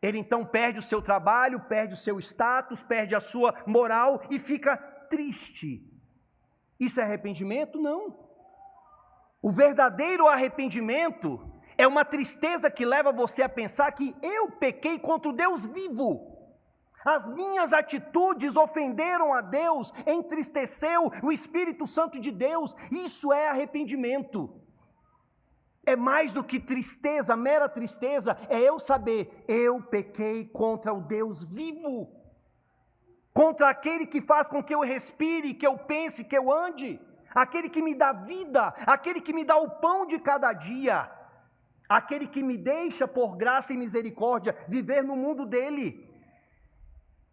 Ele 0.00 0.18
então 0.18 0.44
perde 0.44 0.78
o 0.78 0.82
seu 0.82 1.02
trabalho, 1.02 1.60
perde 1.60 1.94
o 1.94 1.96
seu 1.96 2.20
status, 2.20 2.84
perde 2.84 3.14
a 3.14 3.20
sua 3.20 3.52
moral 3.66 4.22
e 4.30 4.38
fica 4.38 4.76
triste. 4.76 5.82
Isso 6.78 7.00
é 7.00 7.02
arrependimento? 7.02 7.80
Não. 7.80 8.16
O 9.42 9.50
verdadeiro 9.50 10.28
arrependimento 10.28 11.52
é 11.76 11.86
uma 11.86 12.04
tristeza 12.04 12.70
que 12.70 12.84
leva 12.84 13.12
você 13.12 13.42
a 13.42 13.48
pensar 13.48 13.90
que 13.92 14.14
eu 14.22 14.52
pequei 14.52 14.98
contra 14.98 15.30
o 15.30 15.34
Deus 15.34 15.64
vivo. 15.64 16.37
As 17.04 17.28
minhas 17.28 17.72
atitudes 17.72 18.56
ofenderam 18.56 19.32
a 19.32 19.40
Deus, 19.40 19.92
entristeceu 20.06 21.10
o 21.22 21.32
Espírito 21.32 21.86
Santo 21.86 22.18
de 22.20 22.30
Deus. 22.30 22.74
Isso 22.90 23.32
é 23.32 23.48
arrependimento 23.48 24.58
é 25.88 25.96
mais 25.96 26.32
do 26.32 26.44
que 26.44 26.60
tristeza, 26.60 27.34
mera 27.34 27.66
tristeza, 27.66 28.36
é 28.50 28.60
eu 28.60 28.78
saber, 28.78 29.44
eu 29.48 29.80
pequei 29.80 30.44
contra 30.44 30.92
o 30.92 31.00
Deus 31.00 31.44
vivo, 31.44 32.12
contra 33.32 33.70
aquele 33.70 34.04
que 34.04 34.20
faz 34.20 34.48
com 34.48 34.62
que 34.62 34.74
eu 34.74 34.80
respire, 34.80 35.54
que 35.54 35.66
eu 35.66 35.78
pense, 35.78 36.24
que 36.24 36.36
eu 36.36 36.52
ande, 36.52 37.00
aquele 37.34 37.70
que 37.70 37.80
me 37.80 37.94
dá 37.94 38.12
vida, 38.12 38.74
aquele 38.86 39.20
que 39.20 39.32
me 39.32 39.44
dá 39.44 39.56
o 39.56 39.70
pão 39.70 40.04
de 40.04 40.18
cada 40.18 40.52
dia, 40.52 41.10
aquele 41.88 42.26
que 42.26 42.42
me 42.42 42.58
deixa 42.58 43.08
por 43.08 43.34
graça 43.36 43.72
e 43.72 43.78
misericórdia 43.78 44.54
viver 44.68 45.02
no 45.02 45.16
mundo 45.16 45.46
dele. 45.46 46.06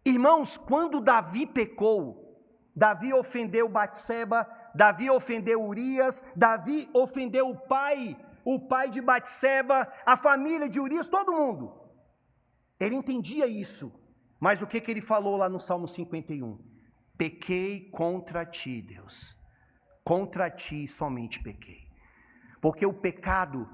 Irmãos, 0.06 0.56
quando 0.56 1.00
Davi 1.00 1.46
pecou, 1.46 2.40
Davi 2.76 3.12
ofendeu 3.12 3.68
Batseba, 3.68 4.48
Davi 4.72 5.10
ofendeu 5.10 5.60
Urias, 5.64 6.22
Davi 6.36 6.88
ofendeu 6.94 7.50
o 7.50 7.58
pai, 7.58 8.16
o 8.44 8.60
pai 8.60 8.88
de 8.88 9.00
Batseba, 9.00 9.92
a 10.06 10.16
família 10.16 10.68
de 10.68 10.78
Urias, 10.78 11.08
todo 11.08 11.32
mundo. 11.32 11.74
Ele 12.78 12.94
entendia 12.94 13.48
isso. 13.48 13.92
Mas 14.38 14.62
o 14.62 14.66
que, 14.68 14.80
que 14.80 14.92
ele 14.92 15.02
falou 15.02 15.36
lá 15.36 15.48
no 15.48 15.58
Salmo 15.58 15.88
51? 15.88 16.56
Pequei 17.18 17.90
contra 17.90 18.46
ti, 18.46 18.80
Deus. 18.80 19.36
Contra 20.04 20.48
ti 20.48 20.86
somente 20.86 21.42
pequei. 21.42 21.88
Porque 22.60 22.86
o 22.86 22.94
pecado 22.94 23.68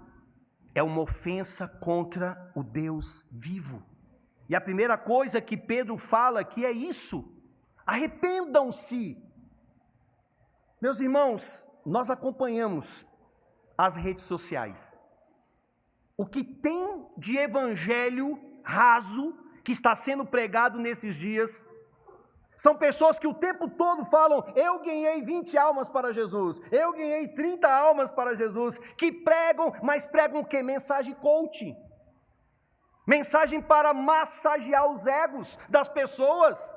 é 0.75 0.83
uma 0.83 1.03
ofensa 1.03 1.69
contra 1.69 2.51
o 2.57 2.63
Deus 2.63 3.29
vivo. 3.31 3.92
E 4.53 4.55
a 4.55 4.61
primeira 4.61 4.99
coisa 4.99 5.41
que 5.41 5.57
Pedro 5.57 5.97
fala 5.97 6.41
aqui 6.41 6.63
é 6.63 6.71
isso: 6.71 7.25
arrependam-se. 7.87 9.17
Meus 10.79 11.01
irmãos, 11.01 11.67
nós 11.87 12.11
acompanhamos 12.11 13.07
as 13.79 13.97
redes 13.97 14.25
sociais. 14.25 14.95
O 16.19 16.27
que 16.27 16.45
tem 16.45 17.07
de 17.17 17.39
evangelho 17.39 18.39
raso 18.63 19.35
que 19.65 19.73
está 19.73 19.97
sendo 19.97 20.27
pregado 20.27 20.79
nesses 20.79 21.15
dias 21.17 21.65
são 22.55 22.77
pessoas 22.77 23.19
que 23.19 23.27
o 23.27 23.33
tempo 23.33 23.71
todo 23.71 24.05
falam: 24.05 24.45
Eu 24.55 24.81
ganhei 24.81 25.23
20 25.23 25.57
almas 25.57 25.89
para 25.89 26.13
Jesus, 26.13 26.61
eu 26.71 26.93
ganhei 26.93 27.27
30 27.27 27.67
almas 27.67 28.11
para 28.11 28.37
Jesus, 28.37 28.77
que 28.99 29.11
pregam, 29.11 29.73
mas 29.83 30.05
pregam 30.05 30.45
que? 30.45 30.63
Mensagem 30.63 31.15
coaching. 31.15 31.75
Mensagem 33.07 33.61
para 33.61 33.93
massagear 33.93 34.91
os 34.91 35.07
egos 35.07 35.59
das 35.69 35.89
pessoas. 35.89 36.75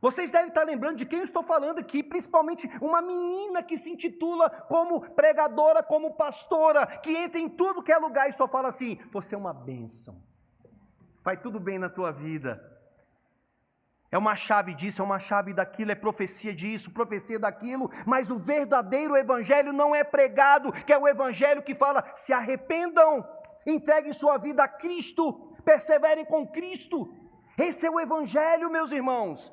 Vocês 0.00 0.30
devem 0.30 0.48
estar 0.48 0.64
lembrando 0.64 0.96
de 0.96 1.04
quem 1.04 1.18
eu 1.18 1.24
estou 1.24 1.42
falando 1.42 1.78
aqui, 1.78 2.02
principalmente 2.02 2.66
uma 2.80 3.02
menina 3.02 3.62
que 3.62 3.76
se 3.76 3.90
intitula 3.90 4.48
como 4.48 5.00
pregadora, 5.10 5.82
como 5.82 6.14
pastora, 6.14 6.86
que 6.86 7.14
entra 7.14 7.38
em 7.38 7.48
tudo 7.48 7.82
que 7.82 7.92
é 7.92 7.98
lugar 7.98 8.28
e 8.28 8.32
só 8.32 8.48
fala 8.48 8.68
assim: 8.68 8.98
Você 9.12 9.34
é 9.34 9.38
uma 9.38 9.52
bênção, 9.52 10.22
vai 11.22 11.36
tudo 11.36 11.60
bem 11.60 11.78
na 11.78 11.90
tua 11.90 12.10
vida. 12.10 12.66
É 14.12 14.18
uma 14.18 14.34
chave 14.34 14.74
disso, 14.74 15.02
é 15.02 15.04
uma 15.04 15.20
chave 15.20 15.54
daquilo, 15.54 15.92
é 15.92 15.94
profecia 15.94 16.52
disso, 16.52 16.90
profecia 16.90 17.38
daquilo, 17.38 17.88
mas 18.04 18.28
o 18.28 18.40
verdadeiro 18.40 19.16
evangelho 19.16 19.72
não 19.72 19.94
é 19.94 20.02
pregado, 20.02 20.72
que 20.72 20.92
é 20.92 20.98
o 20.98 21.06
evangelho 21.06 21.62
que 21.62 21.74
fala: 21.74 22.02
se 22.14 22.32
arrependam, 22.32 23.24
entreguem 23.66 24.12
sua 24.12 24.38
vida 24.38 24.64
a 24.64 24.68
Cristo, 24.68 25.54
perseverem 25.64 26.24
com 26.24 26.46
Cristo. 26.46 27.12
Esse 27.58 27.86
é 27.86 27.90
o 27.90 28.00
evangelho, 28.00 28.70
meus 28.70 28.90
irmãos. 28.90 29.52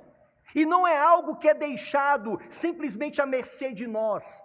E 0.56 0.66
não 0.66 0.88
é 0.88 0.98
algo 0.98 1.36
que 1.36 1.50
é 1.50 1.54
deixado 1.54 2.40
simplesmente 2.50 3.22
à 3.22 3.26
mercê 3.26 3.74
de 3.74 3.86
nós. 3.86 4.42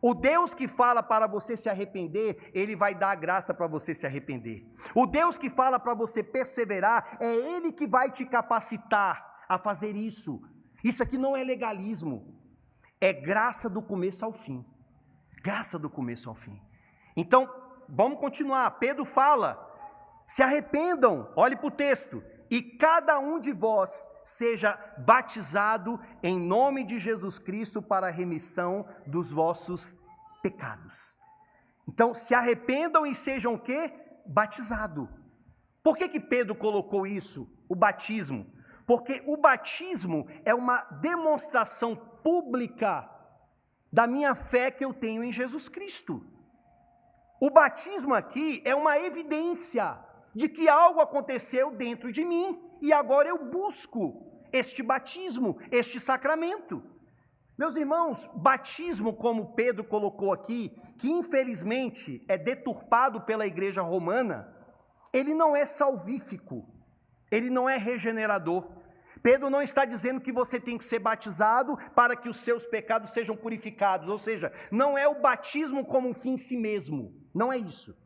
O 0.00 0.14
Deus 0.14 0.52
que 0.52 0.66
fala 0.66 1.00
para 1.00 1.28
você 1.28 1.56
se 1.56 1.68
arrepender, 1.68 2.50
Ele 2.52 2.74
vai 2.74 2.92
dar 2.92 3.12
a 3.12 3.14
graça 3.14 3.54
para 3.54 3.68
você 3.68 3.94
se 3.94 4.04
arrepender. 4.04 4.66
O 4.96 5.06
Deus 5.06 5.38
que 5.38 5.48
fala 5.48 5.78
para 5.78 5.94
você 5.94 6.24
perseverar, 6.24 7.18
é 7.20 7.32
Ele 7.54 7.70
que 7.70 7.86
vai 7.86 8.10
te 8.10 8.24
capacitar 8.24 9.44
a 9.48 9.58
fazer 9.58 9.94
isso. 9.94 10.42
Isso 10.82 11.02
aqui 11.04 11.16
não 11.16 11.36
é 11.36 11.44
legalismo, 11.44 12.36
é 13.00 13.12
graça 13.12 13.70
do 13.70 13.80
começo 13.80 14.24
ao 14.24 14.32
fim. 14.32 14.64
Graça 15.40 15.78
do 15.78 15.88
começo 15.88 16.28
ao 16.28 16.34
fim. 16.34 16.60
Então, 17.16 17.48
vamos 17.88 18.18
continuar. 18.18 18.70
Pedro 18.72 19.04
fala: 19.04 19.58
se 20.26 20.42
arrependam, 20.42 21.30
olhe 21.36 21.56
para 21.56 21.66
o 21.66 21.70
texto, 21.70 22.22
e 22.50 22.62
cada 22.62 23.18
um 23.18 23.38
de 23.38 23.52
vós 23.52 24.06
seja 24.24 24.78
batizado 24.98 26.00
em 26.22 26.38
nome 26.38 26.84
de 26.84 26.98
Jesus 26.98 27.38
Cristo 27.38 27.82
para 27.82 28.08
a 28.08 28.10
remissão 28.10 28.86
dos 29.06 29.30
vossos 29.30 29.96
pecados. 30.42 31.16
Então, 31.88 32.14
se 32.14 32.34
arrependam 32.34 33.06
e 33.06 33.14
sejam 33.14 33.54
o 33.54 33.58
quê? 33.58 33.92
Batizado. 34.26 35.08
Por 35.82 35.96
que 35.96 36.08
que 36.08 36.20
Pedro 36.20 36.54
colocou 36.54 37.06
isso? 37.06 37.48
O 37.68 37.74
batismo. 37.74 38.46
Porque 38.86 39.22
o 39.26 39.36
batismo 39.36 40.26
é 40.44 40.54
uma 40.54 40.82
demonstração 41.00 41.96
pública 41.96 43.08
da 43.92 44.06
minha 44.06 44.34
fé 44.34 44.70
que 44.70 44.84
eu 44.84 44.94
tenho 44.94 45.24
em 45.24 45.32
Jesus 45.32 45.68
Cristo. 45.68 46.24
O 47.44 47.50
batismo 47.50 48.14
aqui 48.14 48.62
é 48.64 48.72
uma 48.72 48.96
evidência 49.00 49.98
de 50.32 50.48
que 50.48 50.68
algo 50.68 51.00
aconteceu 51.00 51.72
dentro 51.72 52.12
de 52.12 52.24
mim 52.24 52.62
e 52.80 52.92
agora 52.92 53.28
eu 53.28 53.50
busco 53.50 54.46
este 54.52 54.80
batismo, 54.80 55.58
este 55.68 55.98
sacramento. 55.98 56.80
Meus 57.58 57.74
irmãos, 57.74 58.30
batismo, 58.32 59.12
como 59.12 59.56
Pedro 59.56 59.82
colocou 59.82 60.32
aqui, 60.32 60.70
que 60.96 61.10
infelizmente 61.10 62.24
é 62.28 62.38
deturpado 62.38 63.22
pela 63.22 63.44
igreja 63.44 63.82
romana, 63.82 64.56
ele 65.12 65.34
não 65.34 65.56
é 65.56 65.66
salvífico, 65.66 66.64
ele 67.28 67.50
não 67.50 67.68
é 67.68 67.76
regenerador. 67.76 68.70
Pedro 69.22 69.48
não 69.48 69.62
está 69.62 69.84
dizendo 69.84 70.20
que 70.20 70.32
você 70.32 70.58
tem 70.58 70.76
que 70.76 70.84
ser 70.84 70.98
batizado 70.98 71.76
para 71.94 72.16
que 72.16 72.28
os 72.28 72.38
seus 72.38 72.66
pecados 72.66 73.12
sejam 73.12 73.36
purificados, 73.36 74.08
ou 74.08 74.18
seja, 74.18 74.52
não 74.70 74.98
é 74.98 75.06
o 75.06 75.20
batismo 75.20 75.86
como 75.86 76.08
um 76.08 76.14
fim 76.14 76.32
em 76.32 76.36
si 76.36 76.56
mesmo, 76.56 77.14
não 77.32 77.52
é 77.52 77.56
isso. 77.56 77.96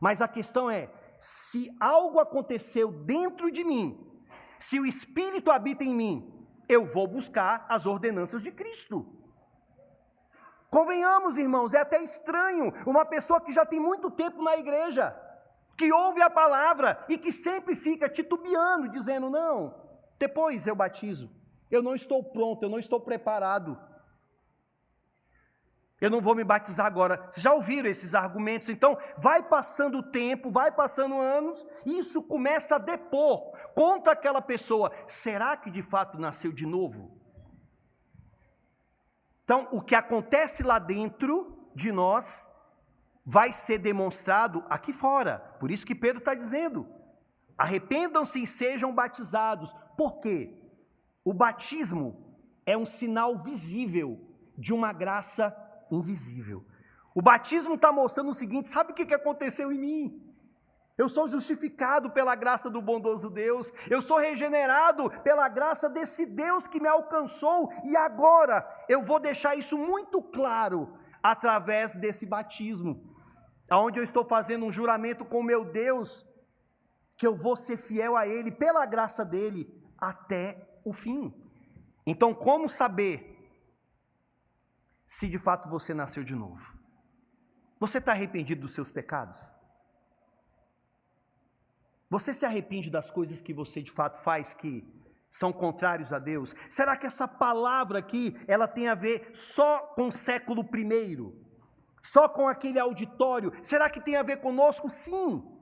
Mas 0.00 0.22
a 0.22 0.28
questão 0.28 0.70
é: 0.70 0.90
se 1.18 1.74
algo 1.80 2.20
aconteceu 2.20 2.92
dentro 2.92 3.50
de 3.50 3.64
mim, 3.64 3.98
se 4.60 4.78
o 4.78 4.86
Espírito 4.86 5.50
habita 5.50 5.82
em 5.82 5.94
mim, 5.94 6.46
eu 6.68 6.86
vou 6.86 7.06
buscar 7.08 7.66
as 7.68 7.84
ordenanças 7.84 8.42
de 8.42 8.52
Cristo. 8.52 9.16
Convenhamos, 10.70 11.36
irmãos, 11.36 11.74
é 11.74 11.80
até 11.80 12.00
estranho 12.00 12.72
uma 12.86 13.04
pessoa 13.04 13.40
que 13.40 13.50
já 13.50 13.66
tem 13.66 13.80
muito 13.80 14.08
tempo 14.08 14.40
na 14.40 14.56
igreja, 14.56 15.16
que 15.76 15.92
ouve 15.92 16.22
a 16.22 16.30
palavra 16.30 17.04
e 17.08 17.18
que 17.18 17.32
sempre 17.32 17.74
fica 17.74 18.08
titubeando, 18.08 18.88
dizendo: 18.88 19.28
não, 19.28 19.89
depois 20.20 20.66
eu 20.66 20.76
batizo. 20.76 21.30
Eu 21.70 21.82
não 21.82 21.94
estou 21.94 22.22
pronto, 22.22 22.62
eu 22.62 22.68
não 22.68 22.78
estou 22.78 23.00
preparado. 23.00 23.78
Eu 25.98 26.10
não 26.10 26.20
vou 26.20 26.34
me 26.34 26.44
batizar 26.44 26.86
agora. 26.86 27.16
Vocês 27.30 27.42
já 27.42 27.52
ouviram 27.52 27.88
esses 27.88 28.14
argumentos? 28.14 28.68
Então, 28.68 28.98
vai 29.16 29.42
passando 29.42 29.98
o 29.98 30.02
tempo, 30.02 30.50
vai 30.50 30.70
passando 30.70 31.18
anos, 31.18 31.66
e 31.86 31.98
isso 31.98 32.22
começa 32.22 32.76
a 32.76 32.78
depor 32.78 33.52
contra 33.74 34.12
aquela 34.12 34.42
pessoa. 34.42 34.92
Será 35.06 35.56
que 35.56 35.70
de 35.70 35.82
fato 35.82 36.18
nasceu 36.18 36.52
de 36.52 36.66
novo? 36.66 37.18
Então, 39.44 39.68
o 39.72 39.80
que 39.80 39.94
acontece 39.94 40.62
lá 40.62 40.78
dentro 40.78 41.68
de 41.74 41.90
nós 41.92 42.46
vai 43.24 43.52
ser 43.52 43.78
demonstrado 43.78 44.64
aqui 44.68 44.92
fora. 44.92 45.38
Por 45.60 45.70
isso 45.70 45.86
que 45.86 45.94
Pedro 45.94 46.18
está 46.18 46.34
dizendo: 46.34 46.86
arrependam-se 47.60 48.42
e 48.42 48.46
sejam 48.46 48.90
batizados, 48.94 49.74
por 49.94 50.18
quê? 50.18 50.56
O 51.22 51.34
batismo 51.34 52.06
é 52.64 52.74
um 52.74 52.86
sinal 52.86 53.36
visível 53.36 54.18
de 54.56 54.72
uma 54.72 54.94
graça 54.94 55.54
invisível. 55.90 56.64
O 57.14 57.20
batismo 57.20 57.74
está 57.74 57.92
mostrando 57.92 58.30
o 58.30 58.34
seguinte: 58.42 58.70
sabe 58.70 58.92
o 58.92 58.94
que 58.94 59.12
aconteceu 59.12 59.70
em 59.70 59.78
mim? 59.78 60.26
Eu 60.96 61.08
sou 61.08 61.28
justificado 61.28 62.10
pela 62.10 62.34
graça 62.34 62.70
do 62.70 62.80
bondoso 62.80 63.28
Deus, 63.28 63.70
eu 63.90 64.00
sou 64.00 64.18
regenerado 64.18 65.10
pela 65.22 65.46
graça 65.48 65.88
desse 65.88 66.24
Deus 66.24 66.66
que 66.66 66.80
me 66.80 66.88
alcançou, 66.88 67.70
e 67.84 67.94
agora 67.94 68.66
eu 68.88 69.02
vou 69.02 69.20
deixar 69.20 69.54
isso 69.54 69.76
muito 69.76 70.22
claro 70.22 70.94
através 71.22 71.94
desse 71.94 72.24
batismo, 72.24 73.02
onde 73.70 73.98
eu 73.98 74.04
estou 74.04 74.24
fazendo 74.24 74.64
um 74.64 74.72
juramento 74.72 75.24
com 75.24 75.42
meu 75.42 75.64
Deus, 75.64 76.26
que 77.20 77.26
eu 77.26 77.36
vou 77.36 77.54
ser 77.54 77.76
fiel 77.76 78.16
a 78.16 78.26
Ele, 78.26 78.50
pela 78.50 78.86
graça 78.86 79.26
dEle, 79.26 79.70
até 79.98 80.80
o 80.82 80.90
fim. 80.90 81.30
Então, 82.06 82.32
como 82.32 82.66
saber 82.66 83.36
se 85.06 85.28
de 85.28 85.38
fato 85.38 85.68
você 85.68 85.92
nasceu 85.92 86.24
de 86.24 86.34
novo? 86.34 86.64
Você 87.78 87.98
está 87.98 88.12
arrependido 88.12 88.62
dos 88.62 88.72
seus 88.72 88.90
pecados? 88.90 89.52
Você 92.08 92.32
se 92.32 92.46
arrepende 92.46 92.88
das 92.88 93.10
coisas 93.10 93.42
que 93.42 93.52
você 93.52 93.82
de 93.82 93.90
fato 93.90 94.22
faz 94.22 94.54
que 94.54 94.82
são 95.30 95.52
contrários 95.52 96.14
a 96.14 96.18
Deus? 96.18 96.54
Será 96.70 96.96
que 96.96 97.06
essa 97.06 97.28
palavra 97.28 97.98
aqui, 97.98 98.34
ela 98.48 98.66
tem 98.66 98.88
a 98.88 98.94
ver 98.94 99.30
só 99.34 99.80
com 99.94 100.08
o 100.08 100.12
século 100.12 100.64
primeiro? 100.64 101.38
Só 102.02 102.30
com 102.30 102.48
aquele 102.48 102.78
auditório? 102.78 103.52
Será 103.62 103.90
que 103.90 104.00
tem 104.00 104.16
a 104.16 104.22
ver 104.22 104.38
conosco? 104.38 104.88
Sim. 104.88 105.59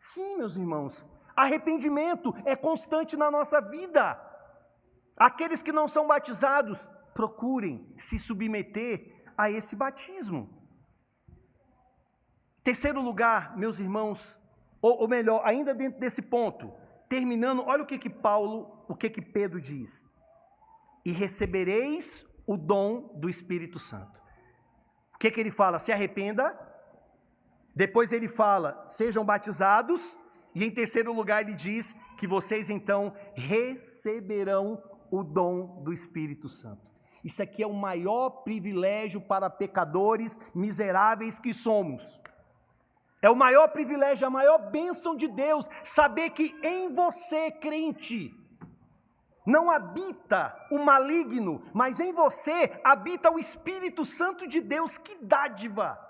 Sim, 0.00 0.36
meus 0.36 0.56
irmãos. 0.56 1.04
Arrependimento 1.36 2.34
é 2.44 2.56
constante 2.56 3.16
na 3.16 3.30
nossa 3.30 3.60
vida. 3.60 4.18
Aqueles 5.16 5.62
que 5.62 5.70
não 5.70 5.86
são 5.86 6.06
batizados, 6.06 6.88
procurem 7.14 7.92
se 7.98 8.18
submeter 8.18 9.22
a 9.36 9.50
esse 9.50 9.76
batismo. 9.76 10.48
Terceiro 12.64 13.00
lugar, 13.02 13.56
meus 13.56 13.78
irmãos, 13.78 14.38
ou, 14.80 15.02
ou 15.02 15.08
melhor, 15.08 15.42
ainda 15.44 15.74
dentro 15.74 16.00
desse 16.00 16.22
ponto, 16.22 16.72
terminando, 17.08 17.62
olha 17.66 17.82
o 17.82 17.86
que 17.86 17.98
que 17.98 18.08
Paulo, 18.08 18.84
o 18.88 18.96
que 18.96 19.10
que 19.10 19.20
Pedro 19.20 19.60
diz: 19.60 20.02
"E 21.04 21.12
recebereis 21.12 22.24
o 22.46 22.56
dom 22.56 23.12
do 23.14 23.28
Espírito 23.28 23.78
Santo. 23.78 24.18
O 25.14 25.18
que, 25.18 25.30
que 25.30 25.38
ele 25.38 25.50
fala? 25.50 25.78
Se 25.78 25.92
arrependa. 25.92 26.58
Depois 27.80 28.12
ele 28.12 28.28
fala, 28.28 28.82
sejam 28.84 29.24
batizados. 29.24 30.18
E 30.54 30.62
em 30.66 30.70
terceiro 30.70 31.14
lugar, 31.14 31.40
ele 31.40 31.54
diz 31.54 31.94
que 32.18 32.26
vocês 32.26 32.68
então 32.68 33.14
receberão 33.34 34.82
o 35.10 35.24
dom 35.24 35.82
do 35.82 35.90
Espírito 35.90 36.46
Santo. 36.46 36.86
Isso 37.24 37.42
aqui 37.42 37.62
é 37.62 37.66
o 37.66 37.72
maior 37.72 38.42
privilégio 38.44 39.18
para 39.18 39.48
pecadores 39.48 40.38
miseráveis 40.54 41.38
que 41.38 41.54
somos. 41.54 42.20
É 43.22 43.30
o 43.30 43.40
maior 43.44 43.68
privilégio, 43.68 44.26
a 44.26 44.30
maior 44.38 44.58
bênção 44.70 45.16
de 45.16 45.26
Deus, 45.26 45.66
saber 45.82 46.28
que 46.30 46.54
em 46.62 46.94
você, 46.94 47.50
crente, 47.50 48.34
não 49.46 49.70
habita 49.70 50.54
o 50.70 50.78
maligno, 50.78 51.62
mas 51.72 51.98
em 51.98 52.12
você 52.12 52.78
habita 52.84 53.30
o 53.30 53.38
Espírito 53.38 54.04
Santo 54.04 54.46
de 54.46 54.60
Deus. 54.60 54.98
Que 54.98 55.16
dádiva! 55.16 56.09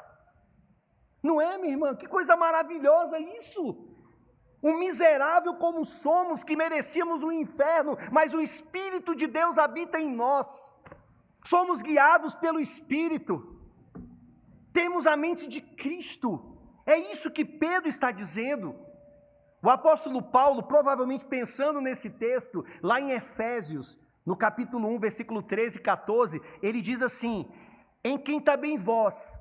Não 1.23 1.41
é, 1.41 1.59
minha 1.59 1.73
irmã? 1.73 1.95
Que 1.95 2.07
coisa 2.07 2.37
maravilhosa 2.37 3.19
isso! 3.19 3.87
Um 4.63 4.79
miserável 4.79 5.55
como 5.55 5.85
somos, 5.85 6.45
que 6.45 6.55
merecíamos 6.57 7.23
o 7.23 7.33
inferno, 7.33 7.97
mas 8.13 8.35
o 8.35 8.41
Espírito 8.41 9.15
de 9.15 9.27
Deus 9.27 9.57
habita 9.57 9.99
em 9.99 10.11
nós. 10.11 10.71
Somos 11.45 11.81
guiados 11.81 12.35
pelo 12.35 12.61
Espírito. 12.61 13.59
Temos 14.73 15.07
a 15.07 15.17
mente 15.17 15.49
de 15.49 15.61
Cristo. 15.61 16.57
É 16.87 16.97
isso 16.99 17.31
que 17.31 17.45
Pedro 17.45 17.89
está 17.89 18.11
dizendo. 18.11 18.75
O 19.63 19.71
apóstolo 19.71 20.23
Paulo, 20.23 20.63
provavelmente 20.63 21.25
pensando 21.25 21.81
nesse 21.81 22.11
texto, 22.11 22.65
lá 22.83 23.01
em 23.01 23.13
Efésios, 23.13 23.99
no 24.25 24.37
capítulo 24.37 24.89
1, 24.89 24.99
versículo 25.01 25.43
13 25.43 25.79
e 25.79 25.83
14, 25.83 26.43
ele 26.63 26.81
diz 26.81 27.03
assim: 27.03 27.51
Em 28.05 28.19
quem 28.19 28.41
também 28.41 28.79
vós, 28.79 29.39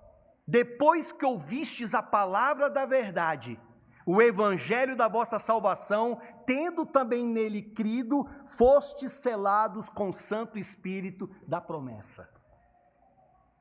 depois 0.49 1.11
que 1.11 1.23
ouvistes 1.23 1.93
a 1.93 2.01
palavra 2.01 2.71
da 2.71 2.83
verdade, 2.83 3.59
o 4.03 4.19
evangelho 4.19 4.95
da 4.95 5.07
vossa 5.07 5.37
salvação, 5.37 6.19
tendo 6.43 6.87
também 6.87 7.23
nele 7.23 7.61
crido, 7.61 8.27
fostes 8.47 9.11
selados 9.11 9.89
com 9.89 10.09
o 10.09 10.13
Santo 10.13 10.57
Espírito 10.57 11.29
da 11.47 11.61
promessa. 11.61 12.27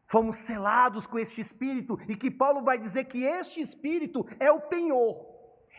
Fomos 0.06 0.38
selados 0.38 1.06
com 1.06 1.18
este 1.18 1.42
Espírito, 1.42 1.98
e 2.08 2.16
que 2.16 2.30
Paulo 2.30 2.64
vai 2.64 2.78
dizer 2.78 3.04
que 3.04 3.22
este 3.22 3.60
Espírito 3.60 4.26
é 4.40 4.50
o 4.50 4.62
penhor, 4.62 5.26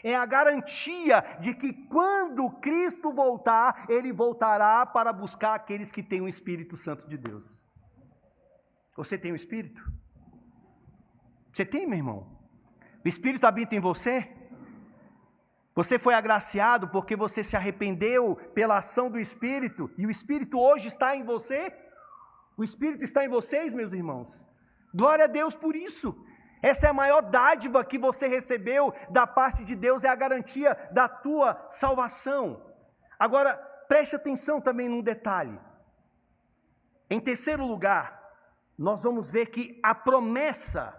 é 0.04 0.16
a 0.16 0.28
garantia 0.28 1.40
de 1.42 1.56
que 1.56 1.74
quando 1.74 2.52
Cristo 2.62 3.12
voltar, 3.12 3.88
ele 3.90 4.14
voltará 4.14 4.86
para 4.86 5.12
buscar 5.12 5.56
aqueles 5.56 5.92
que 5.92 6.04
têm 6.04 6.22
o 6.22 6.28
Espírito 6.28 6.78
Santo 6.78 7.08
de 7.08 7.18
Deus. 7.18 7.64
Você 8.96 9.18
tem 9.18 9.32
o 9.32 9.36
Espírito? 9.36 9.82
Você 11.60 11.66
tem, 11.66 11.86
meu 11.86 11.98
irmão? 11.98 12.26
O 13.04 13.08
Espírito 13.10 13.46
habita 13.46 13.76
em 13.76 13.82
você? 13.82 14.34
Você 15.76 16.00
foi 16.00 16.14
agraciado 16.14 16.88
porque 16.88 17.18
você 17.18 17.44
se 17.44 17.54
arrependeu 17.54 18.38
pela 18.56 18.78
ação 18.78 19.12
do 19.12 19.20
Espírito 19.20 19.92
e 19.98 20.06
o 20.06 20.10
Espírito 20.10 20.58
hoje 20.58 20.88
está 20.88 21.18
em 21.18 21.26
você? 21.26 21.78
O 22.56 22.64
Espírito 22.64 23.04
está 23.04 23.26
em 23.26 23.28
vocês, 23.28 23.74
meus 23.74 23.92
irmãos. 23.92 24.42
Glória 24.96 25.26
a 25.26 25.28
Deus 25.28 25.54
por 25.54 25.76
isso. 25.76 26.16
Essa 26.62 26.88
é 26.88 26.90
a 26.92 26.94
maior 26.94 27.24
dádiva 27.24 27.84
que 27.84 28.00
você 28.00 28.26
recebeu 28.26 28.94
da 29.10 29.28
parte 29.28 29.66
de 29.66 29.76
Deus, 29.76 30.06
é 30.06 30.08
a 30.08 30.16
garantia 30.16 30.74
da 30.94 31.10
tua 31.10 31.66
salvação. 31.68 32.74
Agora, 33.20 33.56
preste 33.90 34.16
atenção 34.16 34.62
também 34.62 34.88
num 34.88 35.02
detalhe. 35.02 35.60
Em 37.10 37.20
terceiro 37.20 37.66
lugar, 37.66 38.18
nós 38.78 39.04
vamos 39.04 39.30
ver 39.30 39.48
que 39.48 39.78
a 39.84 39.94
promessa 39.94 40.98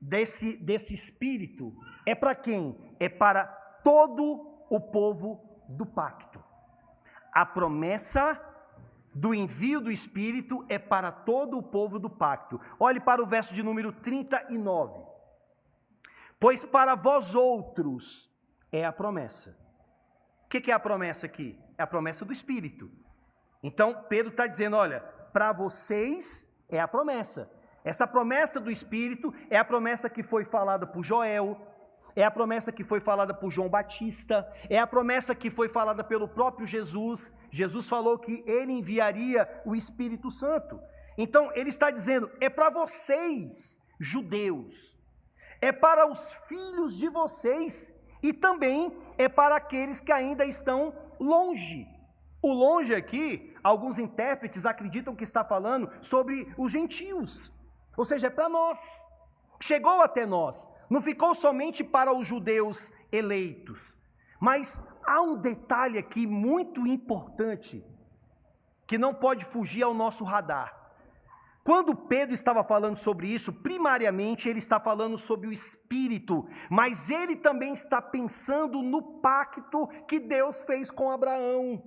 desse, 0.00 0.56
desse 0.56 0.94
Espírito 0.94 1.74
é 2.06 2.14
para 2.14 2.34
quem? 2.34 2.90
é 3.00 3.08
para 3.08 3.46
todo 3.82 4.66
o 4.68 4.78
povo 4.78 5.64
do 5.66 5.86
pacto. 5.86 6.44
A 7.32 7.46
promessa 7.46 8.38
do 9.14 9.34
envio 9.34 9.80
do 9.80 9.90
Espírito 9.90 10.64
é 10.68 10.78
para 10.78 11.10
todo 11.10 11.56
o 11.56 11.62
povo 11.62 11.98
do 11.98 12.10
pacto. 12.10 12.60
Olhe 12.78 13.00
para 13.00 13.22
o 13.22 13.26
verso 13.26 13.54
de 13.54 13.62
número 13.62 13.90
39. 13.90 15.02
Pois 16.38 16.64
para 16.64 16.94
vós 16.94 17.34
outros 17.34 18.28
é 18.70 18.84
a 18.84 18.92
promessa. 18.92 19.58
O 20.44 20.48
que 20.48 20.70
é 20.70 20.74
a 20.74 20.80
promessa 20.80 21.26
aqui? 21.26 21.58
É 21.78 21.82
a 21.82 21.86
promessa 21.86 22.24
do 22.24 22.32
Espírito. 22.32 22.90
Então 23.62 24.04
Pedro 24.08 24.30
está 24.30 24.46
dizendo: 24.46 24.76
olha, 24.76 25.00
para 25.32 25.52
vocês 25.52 26.46
é 26.68 26.80
a 26.80 26.88
promessa. 26.88 27.50
Essa 27.84 28.06
promessa 28.06 28.60
do 28.60 28.70
Espírito 28.70 29.32
é 29.48 29.56
a 29.56 29.64
promessa 29.64 30.10
que 30.10 30.22
foi 30.22 30.44
falada 30.44 30.86
por 30.86 31.02
Joel, 31.02 31.56
é 32.14 32.24
a 32.24 32.30
promessa 32.30 32.72
que 32.72 32.84
foi 32.84 33.00
falada 33.00 33.32
por 33.32 33.50
João 33.50 33.68
Batista, 33.68 34.50
é 34.68 34.78
a 34.78 34.86
promessa 34.86 35.34
que 35.34 35.50
foi 35.50 35.68
falada 35.68 36.04
pelo 36.04 36.28
próprio 36.28 36.66
Jesus. 36.66 37.32
Jesus 37.50 37.88
falou 37.88 38.18
que 38.18 38.42
ele 38.46 38.72
enviaria 38.72 39.48
o 39.64 39.74
Espírito 39.74 40.30
Santo. 40.30 40.80
Então, 41.16 41.50
ele 41.54 41.70
está 41.70 41.90
dizendo: 41.90 42.30
é 42.40 42.48
para 42.50 42.70
vocês, 42.70 43.80
judeus, 43.98 44.96
é 45.60 45.72
para 45.72 46.06
os 46.06 46.20
filhos 46.48 46.96
de 46.96 47.08
vocês 47.08 47.92
e 48.22 48.32
também 48.32 48.96
é 49.16 49.28
para 49.28 49.56
aqueles 49.56 50.00
que 50.00 50.12
ainda 50.12 50.44
estão 50.44 50.92
longe. 51.18 51.86
O 52.42 52.52
longe 52.52 52.94
aqui, 52.94 53.54
alguns 53.62 53.98
intérpretes 53.98 54.64
acreditam 54.64 55.14
que 55.14 55.24
está 55.24 55.44
falando 55.44 55.90
sobre 56.00 56.52
os 56.56 56.72
gentios, 56.72 57.52
ou 58.00 58.04
seja, 58.06 58.28
é 58.28 58.30
para 58.30 58.48
nós. 58.48 59.06
Chegou 59.60 60.00
até 60.00 60.24
nós, 60.24 60.66
não 60.88 61.02
ficou 61.02 61.34
somente 61.34 61.84
para 61.84 62.14
os 62.14 62.26
judeus 62.26 62.90
eleitos, 63.12 63.94
mas 64.40 64.80
há 65.04 65.20
um 65.20 65.36
detalhe 65.36 65.98
aqui 65.98 66.26
muito 66.26 66.86
importante 66.86 67.84
que 68.86 68.96
não 68.96 69.12
pode 69.12 69.44
fugir 69.44 69.82
ao 69.82 69.92
nosso 69.92 70.24
radar. 70.24 70.70
Quando 71.62 71.94
Pedro 71.94 72.34
estava 72.34 72.64
falando 72.64 72.96
sobre 72.96 73.28
isso, 73.28 73.52
primariamente 73.52 74.48
ele 74.48 74.60
está 74.60 74.80
falando 74.80 75.18
sobre 75.18 75.46
o 75.46 75.52
Espírito, 75.52 76.48
mas 76.70 77.10
ele 77.10 77.36
também 77.36 77.74
está 77.74 78.00
pensando 78.00 78.80
no 78.80 79.20
pacto 79.20 79.86
que 80.08 80.18
Deus 80.18 80.62
fez 80.62 80.90
com 80.90 81.10
Abraão. 81.10 81.84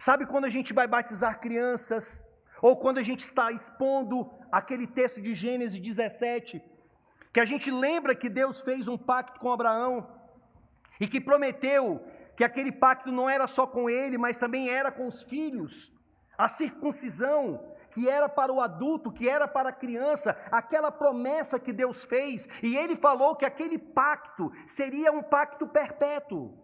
Sabe 0.00 0.26
quando 0.26 0.46
a 0.46 0.50
gente 0.50 0.74
vai 0.74 0.88
batizar 0.88 1.38
crianças, 1.38 2.24
ou 2.64 2.78
quando 2.78 2.96
a 2.96 3.02
gente 3.02 3.20
está 3.20 3.52
expondo 3.52 4.30
aquele 4.50 4.86
texto 4.86 5.20
de 5.20 5.34
Gênesis 5.34 5.78
17, 5.78 6.64
que 7.30 7.38
a 7.38 7.44
gente 7.44 7.70
lembra 7.70 8.14
que 8.14 8.30
Deus 8.30 8.62
fez 8.62 8.88
um 8.88 8.96
pacto 8.96 9.38
com 9.38 9.52
Abraão 9.52 10.08
e 10.98 11.06
que 11.06 11.20
prometeu 11.20 12.02
que 12.34 12.42
aquele 12.42 12.72
pacto 12.72 13.12
não 13.12 13.28
era 13.28 13.46
só 13.46 13.66
com 13.66 13.90
ele, 13.90 14.16
mas 14.16 14.38
também 14.38 14.70
era 14.70 14.90
com 14.90 15.06
os 15.06 15.22
filhos. 15.22 15.92
A 16.38 16.48
circuncisão, 16.48 17.76
que 17.90 18.08
era 18.08 18.30
para 18.30 18.50
o 18.50 18.62
adulto, 18.62 19.12
que 19.12 19.28
era 19.28 19.46
para 19.46 19.68
a 19.68 19.78
criança, 19.84 20.34
aquela 20.50 20.90
promessa 20.90 21.60
que 21.60 21.70
Deus 21.70 22.02
fez, 22.02 22.48
e 22.62 22.74
ele 22.78 22.96
falou 22.96 23.36
que 23.36 23.44
aquele 23.44 23.76
pacto 23.76 24.50
seria 24.66 25.12
um 25.12 25.22
pacto 25.22 25.68
perpétuo. 25.68 26.58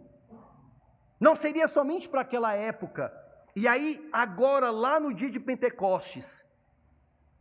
Não 1.20 1.36
seria 1.36 1.68
somente 1.68 2.08
para 2.08 2.22
aquela 2.22 2.54
época. 2.54 3.12
E 3.54 3.66
aí, 3.66 4.08
agora, 4.12 4.70
lá 4.70 5.00
no 5.00 5.12
dia 5.12 5.30
de 5.30 5.40
Pentecostes, 5.40 6.44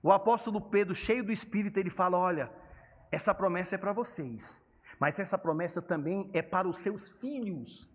o 0.01 0.11
apóstolo 0.11 0.61
Pedro, 0.61 0.95
cheio 0.95 1.23
do 1.23 1.31
Espírito, 1.31 1.77
ele 1.77 1.89
fala: 1.89 2.17
Olha, 2.17 2.51
essa 3.11 3.33
promessa 3.33 3.75
é 3.75 3.77
para 3.77 3.93
vocês, 3.93 4.61
mas 4.99 5.19
essa 5.19 5.37
promessa 5.37 5.81
também 5.81 6.29
é 6.33 6.41
para 6.41 6.67
os 6.67 6.79
seus 6.79 7.09
filhos. 7.09 7.89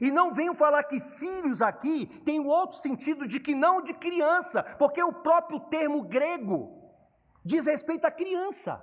E 0.00 0.10
não 0.10 0.34
venham 0.34 0.54
falar 0.54 0.84
que 0.84 1.00
filhos 1.00 1.62
aqui 1.62 2.06
tem 2.24 2.38
o 2.38 2.46
outro 2.46 2.76
sentido 2.76 3.26
de 3.26 3.40
que 3.40 3.54
não 3.54 3.82
de 3.82 3.94
criança, 3.94 4.62
porque 4.78 5.02
o 5.02 5.12
próprio 5.12 5.60
termo 5.60 6.02
grego 6.02 6.70
diz 7.44 7.66
respeito 7.66 8.04
à 8.04 8.10
criança. 8.10 8.82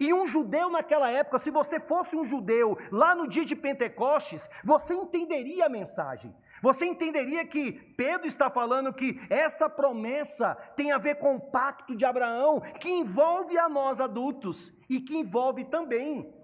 E 0.00 0.14
um 0.14 0.26
judeu 0.26 0.70
naquela 0.70 1.10
época, 1.10 1.38
se 1.38 1.50
você 1.50 1.80
fosse 1.80 2.16
um 2.16 2.24
judeu 2.24 2.78
lá 2.90 3.14
no 3.14 3.28
dia 3.28 3.44
de 3.44 3.56
Pentecostes, 3.56 4.48
você 4.64 4.94
entenderia 4.94 5.66
a 5.66 5.68
mensagem. 5.68 6.34
Você 6.62 6.86
entenderia 6.86 7.46
que 7.46 7.72
Pedro 7.72 8.26
está 8.26 8.50
falando 8.50 8.92
que 8.92 9.20
essa 9.30 9.68
promessa 9.70 10.54
tem 10.76 10.92
a 10.92 10.98
ver 10.98 11.16
com 11.16 11.36
o 11.36 11.40
pacto 11.40 11.94
de 11.94 12.04
Abraão, 12.04 12.60
que 12.80 12.88
envolve 12.88 13.56
a 13.58 13.68
nós 13.68 14.00
adultos 14.00 14.72
e 14.88 15.00
que 15.00 15.16
envolve 15.16 15.64
também 15.64 16.34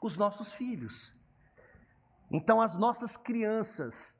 os 0.00 0.16
nossos 0.16 0.52
filhos. 0.52 1.14
Então, 2.30 2.60
as 2.60 2.76
nossas 2.76 3.16
crianças, 3.16 4.14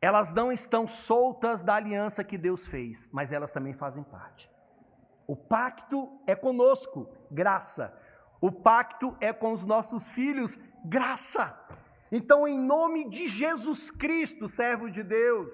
elas 0.00 0.32
não 0.32 0.50
estão 0.50 0.86
soltas 0.86 1.62
da 1.62 1.74
aliança 1.74 2.24
que 2.24 2.38
Deus 2.38 2.66
fez, 2.66 3.08
mas 3.12 3.32
elas 3.32 3.52
também 3.52 3.74
fazem 3.74 4.02
parte. 4.02 4.50
O 5.26 5.36
pacto 5.36 6.20
é 6.26 6.34
conosco, 6.34 7.08
graça. 7.30 7.96
O 8.40 8.50
pacto 8.50 9.16
é 9.20 9.32
com 9.32 9.52
os 9.52 9.64
nossos 9.64 10.08
filhos, 10.08 10.58
graça. 10.84 11.56
Então, 12.12 12.46
em 12.46 12.58
nome 12.58 13.08
de 13.08 13.26
Jesus 13.26 13.90
Cristo, 13.90 14.46
servo 14.46 14.90
de 14.90 15.02
Deus, 15.02 15.50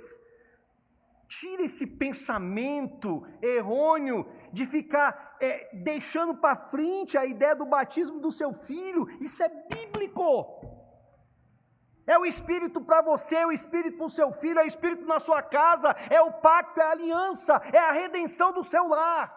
Tira 1.28 1.62
esse 1.62 1.86
pensamento 1.86 3.22
errôneo 3.42 4.26
de 4.50 4.64
ficar 4.64 5.36
é, 5.38 5.68
deixando 5.74 6.34
para 6.34 6.56
frente 6.56 7.18
a 7.18 7.26
ideia 7.26 7.54
do 7.54 7.66
batismo 7.66 8.18
do 8.18 8.32
seu 8.32 8.54
filho. 8.54 9.06
Isso 9.20 9.42
é 9.42 9.48
bíblico. 9.48 10.46
É 12.06 12.18
o 12.18 12.24
Espírito 12.24 12.80
para 12.80 13.02
você, 13.02 13.36
é 13.36 13.46
o 13.46 13.52
Espírito 13.52 13.98
para 13.98 14.06
o 14.06 14.10
seu 14.10 14.32
filho, 14.32 14.58
é 14.58 14.64
o 14.64 14.66
Espírito 14.66 15.04
na 15.04 15.20
sua 15.20 15.42
casa, 15.42 15.94
é 16.08 16.22
o 16.22 16.32
pacto, 16.32 16.80
é 16.80 16.84
a 16.84 16.90
aliança, 16.92 17.60
é 17.74 17.78
a 17.78 17.92
redenção 17.92 18.50
do 18.50 18.64
seu 18.64 18.88
lar. 18.88 19.34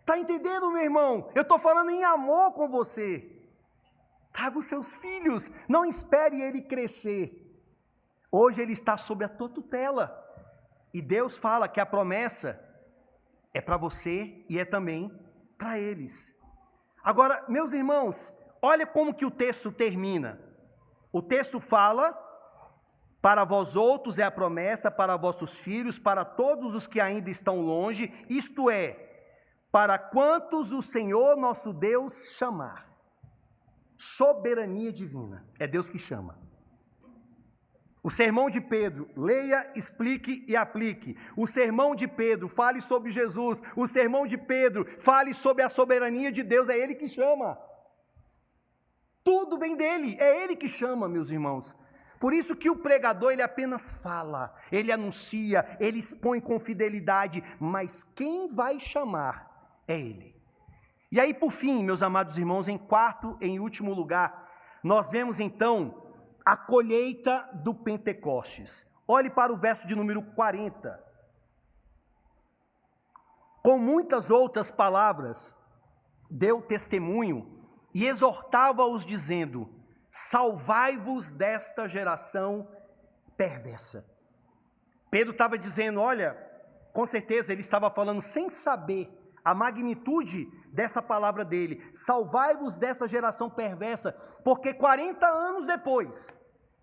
Está 0.00 0.18
entendendo, 0.18 0.72
meu 0.72 0.82
irmão? 0.82 1.30
Eu 1.36 1.42
estou 1.42 1.60
falando 1.60 1.90
em 1.90 2.02
amor 2.02 2.54
com 2.54 2.68
você. 2.68 3.39
Traga 4.32 4.58
os 4.58 4.66
seus 4.66 4.92
filhos, 4.94 5.50
não 5.68 5.84
espere 5.84 6.40
ele 6.40 6.62
crescer. 6.62 7.46
Hoje 8.30 8.62
ele 8.62 8.72
está 8.72 8.96
sob 8.96 9.24
a 9.24 9.28
tua 9.28 9.48
tutela. 9.48 10.16
E 10.92 11.02
Deus 11.02 11.36
fala 11.36 11.68
que 11.68 11.80
a 11.80 11.86
promessa 11.86 12.60
é 13.52 13.60
para 13.60 13.76
você 13.76 14.44
e 14.48 14.58
é 14.58 14.64
também 14.64 15.10
para 15.58 15.78
eles. 15.78 16.32
Agora, 17.02 17.44
meus 17.48 17.72
irmãos, 17.72 18.32
olha 18.62 18.86
como 18.86 19.14
que 19.14 19.24
o 19.24 19.30
texto 19.30 19.72
termina. 19.72 20.40
O 21.12 21.22
texto 21.22 21.58
fala: 21.60 22.12
para 23.20 23.44
vós 23.44 23.76
outros 23.76 24.18
é 24.18 24.22
a 24.22 24.30
promessa, 24.30 24.90
para 24.90 25.16
vossos 25.16 25.58
filhos, 25.58 25.98
para 25.98 26.24
todos 26.24 26.74
os 26.74 26.86
que 26.86 27.00
ainda 27.00 27.30
estão 27.30 27.60
longe, 27.60 28.12
isto 28.28 28.70
é, 28.70 29.26
para 29.70 29.98
quantos 29.98 30.72
o 30.72 30.82
Senhor 30.82 31.36
nosso 31.36 31.72
Deus 31.72 32.34
chamar. 32.36 32.89
Soberania 34.02 34.90
divina, 34.90 35.44
é 35.58 35.66
Deus 35.66 35.90
que 35.90 35.98
chama. 35.98 36.38
O 38.02 38.10
sermão 38.10 38.48
de 38.48 38.58
Pedro, 38.58 39.10
leia, 39.14 39.70
explique 39.76 40.42
e 40.48 40.56
aplique. 40.56 41.18
O 41.36 41.46
sermão 41.46 41.94
de 41.94 42.08
Pedro, 42.08 42.48
fale 42.48 42.80
sobre 42.80 43.10
Jesus. 43.10 43.60
O 43.76 43.86
sermão 43.86 44.26
de 44.26 44.38
Pedro, 44.38 44.86
fale 45.00 45.34
sobre 45.34 45.62
a 45.62 45.68
soberania 45.68 46.32
de 46.32 46.42
Deus, 46.42 46.70
é 46.70 46.78
Ele 46.78 46.94
que 46.94 47.06
chama. 47.06 47.58
Tudo 49.22 49.58
vem 49.58 49.76
dele, 49.76 50.16
é 50.18 50.44
ele 50.44 50.56
que 50.56 50.66
chama, 50.66 51.06
meus 51.06 51.30
irmãos. 51.30 51.76
Por 52.18 52.32
isso 52.32 52.56
que 52.56 52.70
o 52.70 52.76
pregador 52.76 53.32
ele 53.32 53.42
apenas 53.42 54.00
fala, 54.00 54.54
ele 54.72 54.90
anuncia, 54.90 55.76
ele 55.78 55.98
expõe 55.98 56.40
com 56.40 56.58
fidelidade, 56.58 57.44
mas 57.60 58.02
quem 58.02 58.48
vai 58.48 58.80
chamar 58.80 59.84
é 59.86 60.00
ele. 60.00 60.39
E 61.12 61.18
aí, 61.18 61.34
por 61.34 61.50
fim, 61.50 61.82
meus 61.82 62.02
amados 62.02 62.38
irmãos, 62.38 62.68
em 62.68 62.78
quarto, 62.78 63.36
em 63.40 63.58
último 63.58 63.92
lugar, 63.92 64.48
nós 64.82 65.10
vemos 65.10 65.40
então 65.40 66.12
a 66.44 66.56
colheita 66.56 67.48
do 67.54 67.74
Pentecostes. 67.74 68.86
Olhe 69.08 69.28
para 69.28 69.52
o 69.52 69.56
verso 69.56 69.88
de 69.88 69.96
número 69.96 70.22
40. 70.22 71.02
Com 73.62 73.76
muitas 73.78 74.30
outras 74.30 74.70
palavras, 74.70 75.54
deu 76.30 76.62
testemunho 76.62 77.60
e 77.92 78.06
exortava-os, 78.06 79.04
dizendo: 79.04 79.68
Salvai-vos 80.10 81.28
desta 81.28 81.88
geração 81.88 82.68
perversa. 83.36 84.06
Pedro 85.10 85.32
estava 85.32 85.58
dizendo: 85.58 86.00
Olha, 86.00 86.34
com 86.92 87.04
certeza 87.04 87.52
ele 87.52 87.62
estava 87.62 87.90
falando 87.90 88.22
sem 88.22 88.48
saber 88.48 89.10
a 89.44 89.54
magnitude 89.54 90.48
dessa 90.72 91.02
palavra 91.02 91.44
dele: 91.44 91.82
Salvai-vos 91.92 92.74
dessa 92.74 93.06
geração 93.06 93.50
perversa, 93.50 94.12
porque 94.44 94.72
40 94.72 95.26
anos 95.26 95.66
depois, 95.66 96.32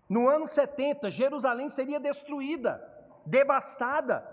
no 0.08 0.28
ano 0.28 0.46
70, 0.46 1.10
Jerusalém 1.10 1.68
seria 1.68 2.00
destruída, 2.00 2.82
devastada. 3.26 4.26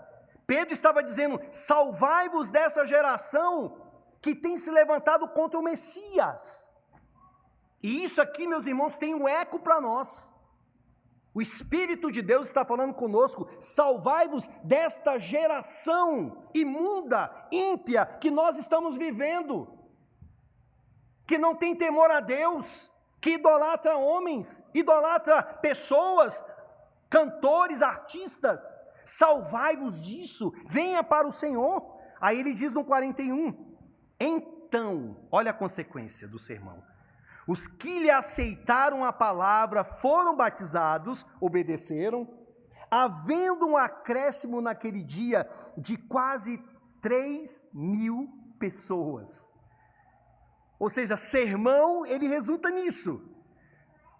Pedro 0.46 0.72
estava 0.72 1.02
dizendo: 1.02 1.40
Salvai-vos 1.50 2.50
dessa 2.50 2.86
geração 2.86 3.82
que 4.20 4.34
tem 4.34 4.58
se 4.58 4.70
levantado 4.70 5.28
contra 5.28 5.58
o 5.58 5.62
Messias. 5.62 6.70
E 7.82 8.04
isso 8.04 8.20
aqui, 8.20 8.46
meus 8.46 8.66
irmãos, 8.66 8.96
tem 8.96 9.14
um 9.14 9.28
eco 9.28 9.60
para 9.60 9.80
nós. 9.80 10.32
O 11.36 11.42
Espírito 11.42 12.10
de 12.10 12.22
Deus 12.22 12.48
está 12.48 12.64
falando 12.64 12.94
conosco: 12.94 13.46
salvai-vos 13.60 14.48
desta 14.64 15.18
geração 15.18 16.48
imunda, 16.54 17.30
ímpia 17.52 18.06
que 18.06 18.30
nós 18.30 18.58
estamos 18.58 18.96
vivendo, 18.96 19.68
que 21.26 21.36
não 21.36 21.54
tem 21.54 21.76
temor 21.76 22.10
a 22.10 22.20
Deus, 22.20 22.90
que 23.20 23.32
idolatra 23.32 23.98
homens, 23.98 24.62
idolatra 24.72 25.42
pessoas, 25.42 26.42
cantores, 27.10 27.82
artistas. 27.82 28.74
Salvai-vos 29.04 30.02
disso, 30.02 30.54
venha 30.66 31.04
para 31.04 31.28
o 31.28 31.32
Senhor. 31.32 31.98
Aí 32.18 32.40
ele 32.40 32.54
diz 32.54 32.72
no 32.72 32.82
41: 32.82 33.76
então, 34.18 35.28
olha 35.30 35.50
a 35.50 35.54
consequência 35.54 36.26
do 36.26 36.38
sermão. 36.38 36.82
Os 37.46 37.66
que 37.66 38.00
lhe 38.00 38.10
aceitaram 38.10 39.04
a 39.04 39.12
palavra 39.12 39.84
foram 39.84 40.36
batizados, 40.36 41.24
obedeceram, 41.40 42.28
havendo 42.90 43.66
um 43.66 43.76
acréscimo 43.76 44.60
naquele 44.60 45.02
dia 45.02 45.48
de 45.76 45.96
quase 45.96 46.62
3 47.00 47.68
mil 47.72 48.28
pessoas. 48.58 49.52
Ou 50.78 50.90
seja, 50.90 51.16
sermão, 51.16 52.04
ele 52.04 52.26
resulta 52.26 52.70
nisso. 52.70 53.22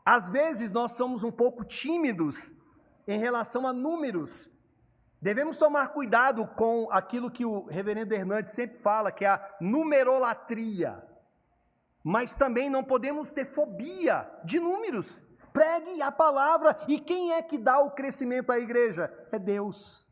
Às 0.05 0.29
vezes 0.29 0.71
nós 0.71 0.93
somos 0.93 1.25
um 1.25 1.33
pouco 1.33 1.65
tímidos 1.65 2.53
em 3.09 3.19
relação 3.19 3.67
a 3.67 3.73
números, 3.73 4.49
Devemos 5.21 5.57
tomar 5.57 5.89
cuidado 5.89 6.47
com 6.47 6.89
aquilo 6.91 7.31
que 7.31 7.45
o 7.45 7.65
reverendo 7.65 8.15
Hernandes 8.15 8.53
sempre 8.53 8.79
fala, 8.79 9.11
que 9.11 9.25
é 9.25 9.29
a 9.29 9.57
numerolatria. 9.61 11.03
Mas 12.09 12.37
também 12.37 12.71
não 12.71 12.85
podemos 12.85 13.33
ter 13.33 13.45
fobia 13.45 14.31
de 14.45 14.61
números. 14.61 15.21
Pregue 15.53 16.01
a 16.01 16.13
palavra 16.13 16.79
e 16.87 17.01
quem 17.01 17.33
é 17.33 17.43
que 17.43 17.59
dá 17.59 17.81
o 17.81 17.91
crescimento 17.91 18.53
à 18.53 18.61
igreja? 18.61 19.13
É 19.33 19.41
Deus. 19.41 20.09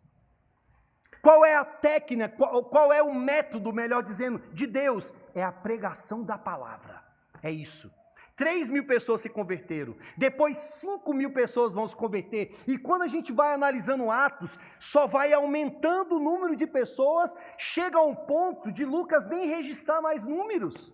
Qual 1.22 1.44
é 1.44 1.54
a 1.54 1.64
técnica, 1.64 2.30
qual, 2.30 2.64
qual 2.64 2.92
é 2.92 3.00
o 3.00 3.14
método, 3.14 3.72
melhor 3.72 4.02
dizendo, 4.02 4.40
de 4.52 4.66
Deus? 4.66 5.14
É 5.36 5.44
a 5.44 5.52
pregação 5.52 6.24
da 6.24 6.36
palavra. 6.36 7.00
É 7.40 7.52
isso. 7.52 7.88
3 8.34 8.70
mil 8.70 8.88
pessoas 8.88 9.20
se 9.20 9.28
converteram, 9.28 9.94
depois 10.16 10.56
5 10.56 11.14
mil 11.14 11.32
pessoas 11.32 11.72
vão 11.72 11.86
se 11.86 11.94
converter, 11.94 12.58
e 12.66 12.76
quando 12.76 13.02
a 13.02 13.06
gente 13.06 13.32
vai 13.32 13.54
analisando 13.54 14.10
Atos, 14.10 14.58
só 14.80 15.06
vai 15.06 15.32
aumentando 15.32 16.16
o 16.16 16.20
número 16.20 16.56
de 16.56 16.66
pessoas, 16.66 17.32
chega 17.56 17.98
a 17.98 18.02
um 18.02 18.16
ponto 18.16 18.72
de 18.72 18.84
Lucas 18.84 19.28
nem 19.28 19.46
registrar 19.46 20.02
mais 20.02 20.24
números. 20.24 20.92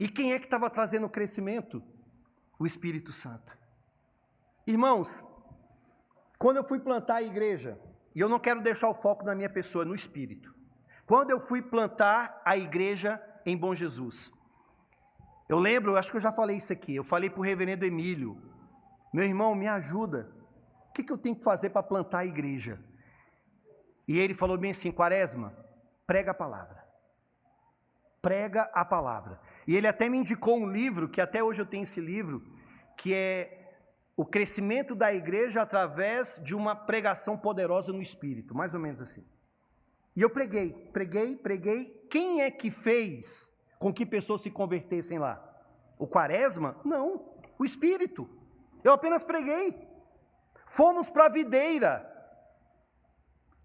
E 0.00 0.08
quem 0.08 0.32
é 0.32 0.38
que 0.38 0.46
estava 0.46 0.70
trazendo 0.70 1.06
o 1.06 1.10
crescimento? 1.10 1.82
O 2.58 2.66
Espírito 2.66 3.12
Santo. 3.12 3.56
Irmãos, 4.66 5.24
quando 6.38 6.56
eu 6.56 6.66
fui 6.66 6.80
plantar 6.80 7.16
a 7.16 7.22
igreja, 7.22 7.78
e 8.14 8.20
eu 8.20 8.28
não 8.28 8.38
quero 8.38 8.62
deixar 8.62 8.88
o 8.88 8.94
foco 8.94 9.24
na 9.24 9.34
minha 9.34 9.50
pessoa, 9.50 9.84
no 9.84 9.94
Espírito, 9.94 10.54
quando 11.06 11.30
eu 11.30 11.40
fui 11.40 11.60
plantar 11.60 12.40
a 12.44 12.56
igreja 12.56 13.22
em 13.44 13.56
Bom 13.56 13.74
Jesus, 13.74 14.32
eu 15.48 15.58
lembro, 15.58 15.96
acho 15.96 16.10
que 16.10 16.16
eu 16.16 16.20
já 16.20 16.32
falei 16.32 16.56
isso 16.56 16.72
aqui. 16.72 16.94
Eu 16.94 17.04
falei 17.04 17.28
para 17.28 17.40
o 17.40 17.42
reverendo 17.42 17.84
Emílio: 17.84 18.40
meu 19.12 19.24
irmão, 19.24 19.54
me 19.54 19.66
ajuda. 19.66 20.30
O 20.88 20.92
que, 20.92 21.02
que 21.02 21.12
eu 21.12 21.18
tenho 21.18 21.36
que 21.36 21.42
fazer 21.42 21.70
para 21.70 21.82
plantar 21.82 22.20
a 22.20 22.24
igreja? 22.24 22.78
E 24.06 24.18
ele 24.18 24.34
falou 24.34 24.56
bem 24.56 24.70
assim: 24.70 24.92
Quaresma, 24.92 25.52
prega 26.06 26.30
a 26.30 26.34
palavra. 26.34 26.84
Prega 28.22 28.70
a 28.72 28.84
palavra. 28.84 29.40
E 29.70 29.76
ele 29.76 29.86
até 29.86 30.08
me 30.08 30.18
indicou 30.18 30.58
um 30.58 30.68
livro, 30.68 31.08
que 31.08 31.20
até 31.20 31.44
hoje 31.44 31.62
eu 31.62 31.64
tenho 31.64 31.84
esse 31.84 32.00
livro, 32.00 32.42
que 32.96 33.14
é 33.14 33.72
O 34.16 34.26
Crescimento 34.26 34.96
da 34.96 35.14
Igreja 35.14 35.62
através 35.62 36.40
de 36.42 36.56
uma 36.56 36.74
pregação 36.74 37.38
poderosa 37.38 37.92
no 37.92 38.02
Espírito, 38.02 38.52
mais 38.52 38.74
ou 38.74 38.80
menos 38.80 39.00
assim. 39.00 39.24
E 40.16 40.22
eu 40.22 40.28
preguei, 40.28 40.72
preguei, 40.92 41.36
preguei. 41.36 41.84
Quem 42.10 42.42
é 42.42 42.50
que 42.50 42.68
fez 42.68 43.52
com 43.78 43.94
que 43.94 44.04
pessoas 44.04 44.40
se 44.40 44.50
convertessem 44.50 45.20
lá? 45.20 45.40
O 45.96 46.04
quaresma? 46.04 46.74
Não, 46.84 47.32
o 47.56 47.64
Espírito. 47.64 48.28
Eu 48.82 48.92
apenas 48.92 49.22
preguei. 49.22 49.86
Fomos 50.66 51.08
para 51.08 51.26
a 51.26 51.30
videira. 51.30 52.04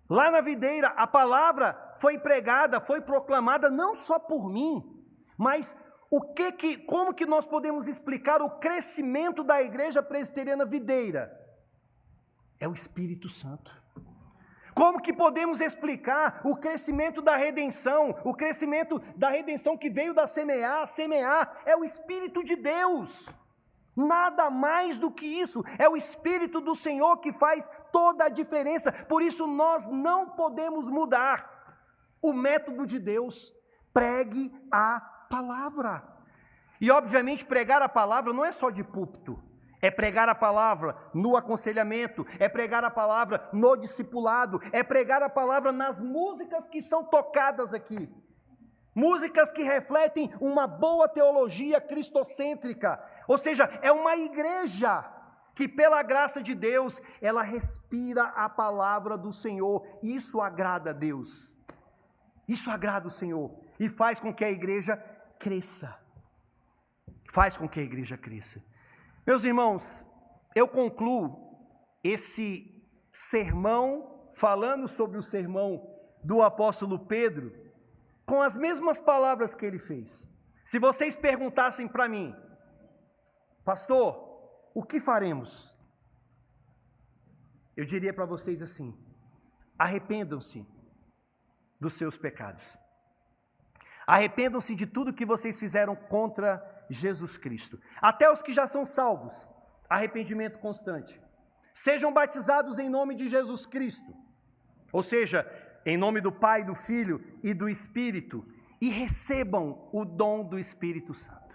Lá 0.07 0.29
na 0.29 0.41
videira, 0.41 0.89
a 0.89 1.07
palavra 1.07 1.95
foi 1.99 2.19
pregada, 2.19 2.79
foi 2.79 3.01
proclamada 3.01 3.71
não 3.71 3.95
só 3.95 4.19
por 4.19 4.47
mim, 4.47 5.03
mas 5.35 5.75
o 6.09 6.21
que 6.33 6.51
que, 6.51 6.77
como 6.77 7.13
que 7.13 7.25
nós 7.25 7.45
podemos 7.45 7.87
explicar 7.87 8.41
o 8.41 8.49
crescimento 8.49 9.43
da 9.43 9.61
igreja 9.61 10.03
presbiteriana 10.03 10.65
videira? 10.65 11.31
É 12.59 12.67
o 12.67 12.73
Espírito 12.73 13.27
Santo. 13.27 13.83
Como 14.73 15.01
que 15.01 15.13
podemos 15.13 15.61
explicar 15.61 16.41
o 16.43 16.55
crescimento 16.55 17.21
da 17.21 17.37
redenção, 17.37 18.13
o 18.25 18.33
crescimento 18.33 18.99
da 19.15 19.29
redenção 19.29 19.77
que 19.77 19.89
veio 19.89 20.13
da 20.13 20.27
semear? 20.27 20.85
Semear 20.85 21.61
é 21.65 21.77
o 21.77 21.83
Espírito 21.83 22.43
de 22.43 22.57
Deus. 22.57 23.25
Nada 23.95 24.49
mais 24.49 24.99
do 24.99 25.09
que 25.09 25.25
isso. 25.25 25.63
É 25.79 25.87
o 25.87 25.95
Espírito 25.95 26.59
do 26.59 26.75
Senhor 26.75 27.17
que 27.17 27.31
faz 27.31 27.69
toda 27.93 28.25
a 28.25 28.29
diferença. 28.29 28.91
Por 28.91 29.21
isso 29.21 29.47
nós 29.47 29.87
não 29.87 30.31
podemos 30.31 30.89
mudar 30.89 31.49
o 32.21 32.33
método 32.33 32.85
de 32.85 32.99
Deus. 32.99 33.53
Pregue 33.93 34.53
a 34.69 35.14
palavra. 35.35 36.03
E 36.79 36.89
obviamente 36.89 37.45
pregar 37.45 37.81
a 37.81 37.89
palavra 37.89 38.31
não 38.31 38.45
é 38.45 38.51
só 38.51 38.69
de 38.69 38.83
púlpito. 38.83 39.41
É 39.81 39.91
pregar 39.91 40.29
a 40.29 40.35
palavra 40.35 40.95
no 41.13 41.35
aconselhamento, 41.35 42.25
é 42.39 42.47
pregar 42.47 42.83
a 42.83 42.89
palavra 42.89 43.49
no 43.51 43.75
discipulado, 43.75 44.59
é 44.71 44.81
pregar 44.81 45.21
a 45.21 45.29
palavra 45.29 45.71
nas 45.71 45.99
músicas 45.99 46.67
que 46.67 46.81
são 46.81 47.03
tocadas 47.03 47.73
aqui. 47.73 48.11
Músicas 48.95 49.51
que 49.51 49.61
refletem 49.61 50.31
uma 50.39 50.65
boa 50.65 51.07
teologia 51.07 51.81
cristocêntrica, 51.81 53.03
ou 53.27 53.37
seja, 53.37 53.65
é 53.81 53.91
uma 53.91 54.15
igreja 54.15 55.05
que, 55.53 55.67
pela 55.67 56.01
graça 56.01 56.41
de 56.41 56.55
Deus, 56.55 57.01
ela 57.21 57.43
respira 57.43 58.23
a 58.23 58.47
palavra 58.49 59.17
do 59.17 59.31
Senhor. 59.33 59.85
Isso 60.01 60.39
agrada 60.41 60.91
a 60.91 60.93
Deus. 60.93 61.55
Isso 62.47 62.71
agrada 62.71 63.07
o 63.07 63.11
Senhor 63.11 63.51
e 63.79 63.89
faz 63.89 64.19
com 64.19 64.33
que 64.33 64.45
a 64.45 64.51
igreja 64.51 65.01
cresça. 65.39 65.97
Faz 67.33 67.57
com 67.57 67.67
que 67.67 67.79
a 67.79 67.83
igreja 67.83 68.17
cresça. 68.17 68.63
Meus 69.25 69.43
irmãos, 69.43 70.05
eu 70.55 70.67
concluo 70.67 71.57
esse 72.03 72.71
sermão, 73.11 74.31
falando 74.35 74.87
sobre 74.87 75.17
o 75.17 75.23
sermão 75.23 75.89
do 76.23 76.41
apóstolo 76.41 77.05
Pedro, 77.05 77.53
com 78.25 78.41
as 78.41 78.55
mesmas 78.55 78.99
palavras 78.99 79.55
que 79.55 79.65
ele 79.65 79.79
fez. 79.79 80.29
Se 80.63 80.79
vocês 80.79 81.15
perguntassem 81.15 81.87
para 81.87 82.07
mim, 82.09 82.35
Pastor, 83.63 84.25
o 84.73 84.83
que 84.83 84.99
faremos? 84.99 85.75
Eu 87.75 87.85
diria 87.85 88.13
para 88.13 88.25
vocês 88.25 88.61
assim: 88.61 88.95
arrependam-se 89.77 90.65
dos 91.79 91.93
seus 91.93 92.17
pecados. 92.17 92.77
Arrependam-se 94.05 94.75
de 94.75 94.85
tudo 94.85 95.13
que 95.13 95.25
vocês 95.25 95.59
fizeram 95.59 95.95
contra 95.95 96.63
Jesus 96.89 97.37
Cristo. 97.37 97.79
Até 98.01 98.31
os 98.31 98.41
que 98.41 98.53
já 98.53 98.67
são 98.67 98.85
salvos, 98.85 99.47
arrependimento 99.89 100.59
constante. 100.59 101.19
Sejam 101.73 102.13
batizados 102.13 102.79
em 102.79 102.89
nome 102.89 103.15
de 103.15 103.27
Jesus 103.29 103.65
Cristo. 103.65 104.13
Ou 104.91 105.03
seja, 105.03 105.45
em 105.85 105.97
nome 105.97 106.21
do 106.21 106.31
Pai, 106.31 106.63
do 106.63 106.75
Filho 106.75 107.23
e 107.43 107.53
do 107.53 107.67
Espírito, 107.67 108.45
e 108.79 108.89
recebam 108.89 109.89
o 109.91 110.05
dom 110.05 110.43
do 110.43 110.59
Espírito 110.59 111.13
Santo 111.13 111.45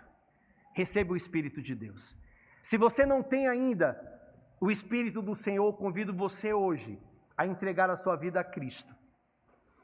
receba 0.72 1.12
o 1.12 1.16
Espírito 1.16 1.60
de 1.60 1.74
Deus. 1.74 2.16
Se 2.62 2.76
você 2.76 3.04
não 3.06 3.22
tem 3.22 3.48
ainda 3.48 3.98
o 4.60 4.70
Espírito 4.70 5.22
do 5.22 5.34
Senhor, 5.34 5.72
convido 5.74 6.12
você 6.14 6.52
hoje 6.52 7.00
a 7.36 7.46
entregar 7.46 7.88
a 7.90 7.96
sua 7.96 8.16
vida 8.16 8.40
a 8.40 8.44
Cristo. 8.44 8.94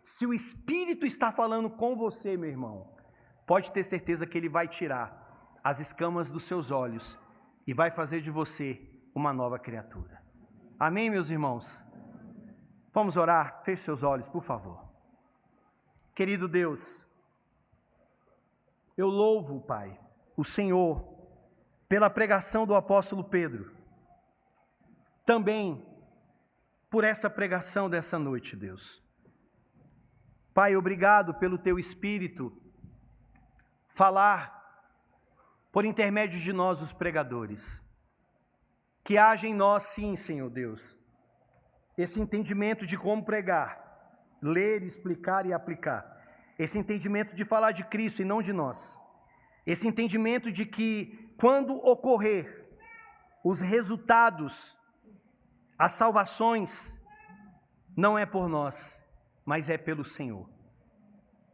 Se 0.06 0.24
o 0.24 0.32
Espírito 0.32 1.04
está 1.04 1.32
falando 1.32 1.68
com 1.68 1.96
você, 1.96 2.36
meu 2.36 2.48
irmão, 2.48 2.94
pode 3.44 3.72
ter 3.72 3.82
certeza 3.82 4.24
que 4.24 4.38
Ele 4.38 4.48
vai 4.48 4.68
tirar 4.68 5.58
as 5.64 5.80
escamas 5.80 6.28
dos 6.28 6.44
seus 6.44 6.70
olhos 6.70 7.18
e 7.66 7.74
vai 7.74 7.90
fazer 7.90 8.20
de 8.20 8.30
você 8.30 8.80
uma 9.12 9.32
nova 9.32 9.58
criatura. 9.58 10.22
Amém, 10.78 11.10
meus 11.10 11.28
irmãos? 11.28 11.84
Vamos 12.94 13.16
orar? 13.16 13.62
Feche 13.64 13.82
seus 13.82 14.04
olhos, 14.04 14.28
por 14.28 14.44
favor. 14.44 14.88
Querido 16.14 16.46
Deus, 16.46 17.04
eu 18.96 19.08
louvo, 19.08 19.60
Pai, 19.60 19.98
o 20.36 20.44
Senhor 20.44 21.04
pela 21.88 22.08
pregação 22.08 22.64
do 22.64 22.76
apóstolo 22.76 23.24
Pedro. 23.24 23.74
Também 25.24 25.84
por 26.88 27.02
essa 27.02 27.28
pregação 27.28 27.90
dessa 27.90 28.20
noite, 28.20 28.54
Deus. 28.54 29.04
Pai, 30.56 30.74
obrigado 30.74 31.34
pelo 31.34 31.58
teu 31.58 31.78
espírito 31.78 32.50
falar 33.90 34.40
por 35.70 35.84
intermédio 35.84 36.40
de 36.40 36.50
nós, 36.50 36.80
os 36.80 36.94
pregadores. 36.94 37.78
Que 39.04 39.18
haja 39.18 39.46
em 39.46 39.52
nós, 39.52 39.82
sim, 39.82 40.16
Senhor 40.16 40.48
Deus, 40.48 40.96
esse 41.98 42.18
entendimento 42.18 42.86
de 42.86 42.96
como 42.96 43.22
pregar, 43.22 43.78
ler, 44.40 44.82
explicar 44.82 45.44
e 45.44 45.52
aplicar. 45.52 46.02
Esse 46.58 46.78
entendimento 46.78 47.36
de 47.36 47.44
falar 47.44 47.72
de 47.72 47.84
Cristo 47.84 48.22
e 48.22 48.24
não 48.24 48.40
de 48.40 48.54
nós. 48.54 48.98
Esse 49.66 49.86
entendimento 49.86 50.50
de 50.50 50.64
que 50.64 51.34
quando 51.36 51.76
ocorrer 51.86 52.66
os 53.44 53.60
resultados, 53.60 54.74
as 55.78 55.92
salvações, 55.92 56.98
não 57.94 58.16
é 58.18 58.24
por 58.24 58.48
nós, 58.48 59.05
mas 59.46 59.70
é 59.70 59.78
pelo 59.78 60.04
Senhor. 60.04 60.50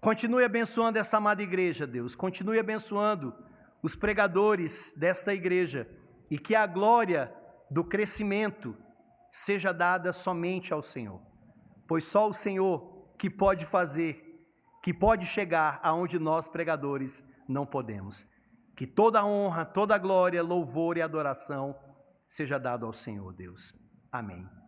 Continue 0.01 0.43
abençoando 0.43 0.99
essa 0.99 1.19
amada 1.19 1.43
igreja, 1.43 1.87
Deus. 1.87 2.17
Continue 2.17 2.59
abençoando 2.59 3.33
os 3.83 3.95
pregadores 3.95 4.93
desta 4.97 5.35
igreja 5.35 5.89
e 6.31 6.39
que 6.39 6.57
a 6.57 6.67
glória 6.67 7.33
do 7.71 7.85
crescimento 7.85 8.77
seja 9.31 9.73
dada 9.73 10.13
somente 10.13 10.73
ao 10.73 10.83
Senhor. 10.83 11.21
Pois 11.87 12.05
só 12.05 12.29
o 12.29 12.33
Senhor 12.33 13.15
que 13.19 13.31
pode 13.31 13.67
fazer, 13.67 14.21
que 14.83 14.93
pode 14.93 15.27
chegar 15.27 15.79
aonde 15.83 16.19
nós 16.19 16.49
pregadores 16.49 17.23
não 17.49 17.67
podemos. 17.67 18.27
Que 18.75 18.87
toda 18.87 19.25
honra, 19.25 19.65
toda 19.65 19.99
glória, 19.99 20.43
louvor 20.43 20.97
e 20.97 21.03
adoração 21.03 21.79
seja 22.27 22.59
dado 22.59 22.87
ao 22.87 22.93
Senhor 22.93 23.33
Deus. 23.33 23.75
Amém. 24.11 24.62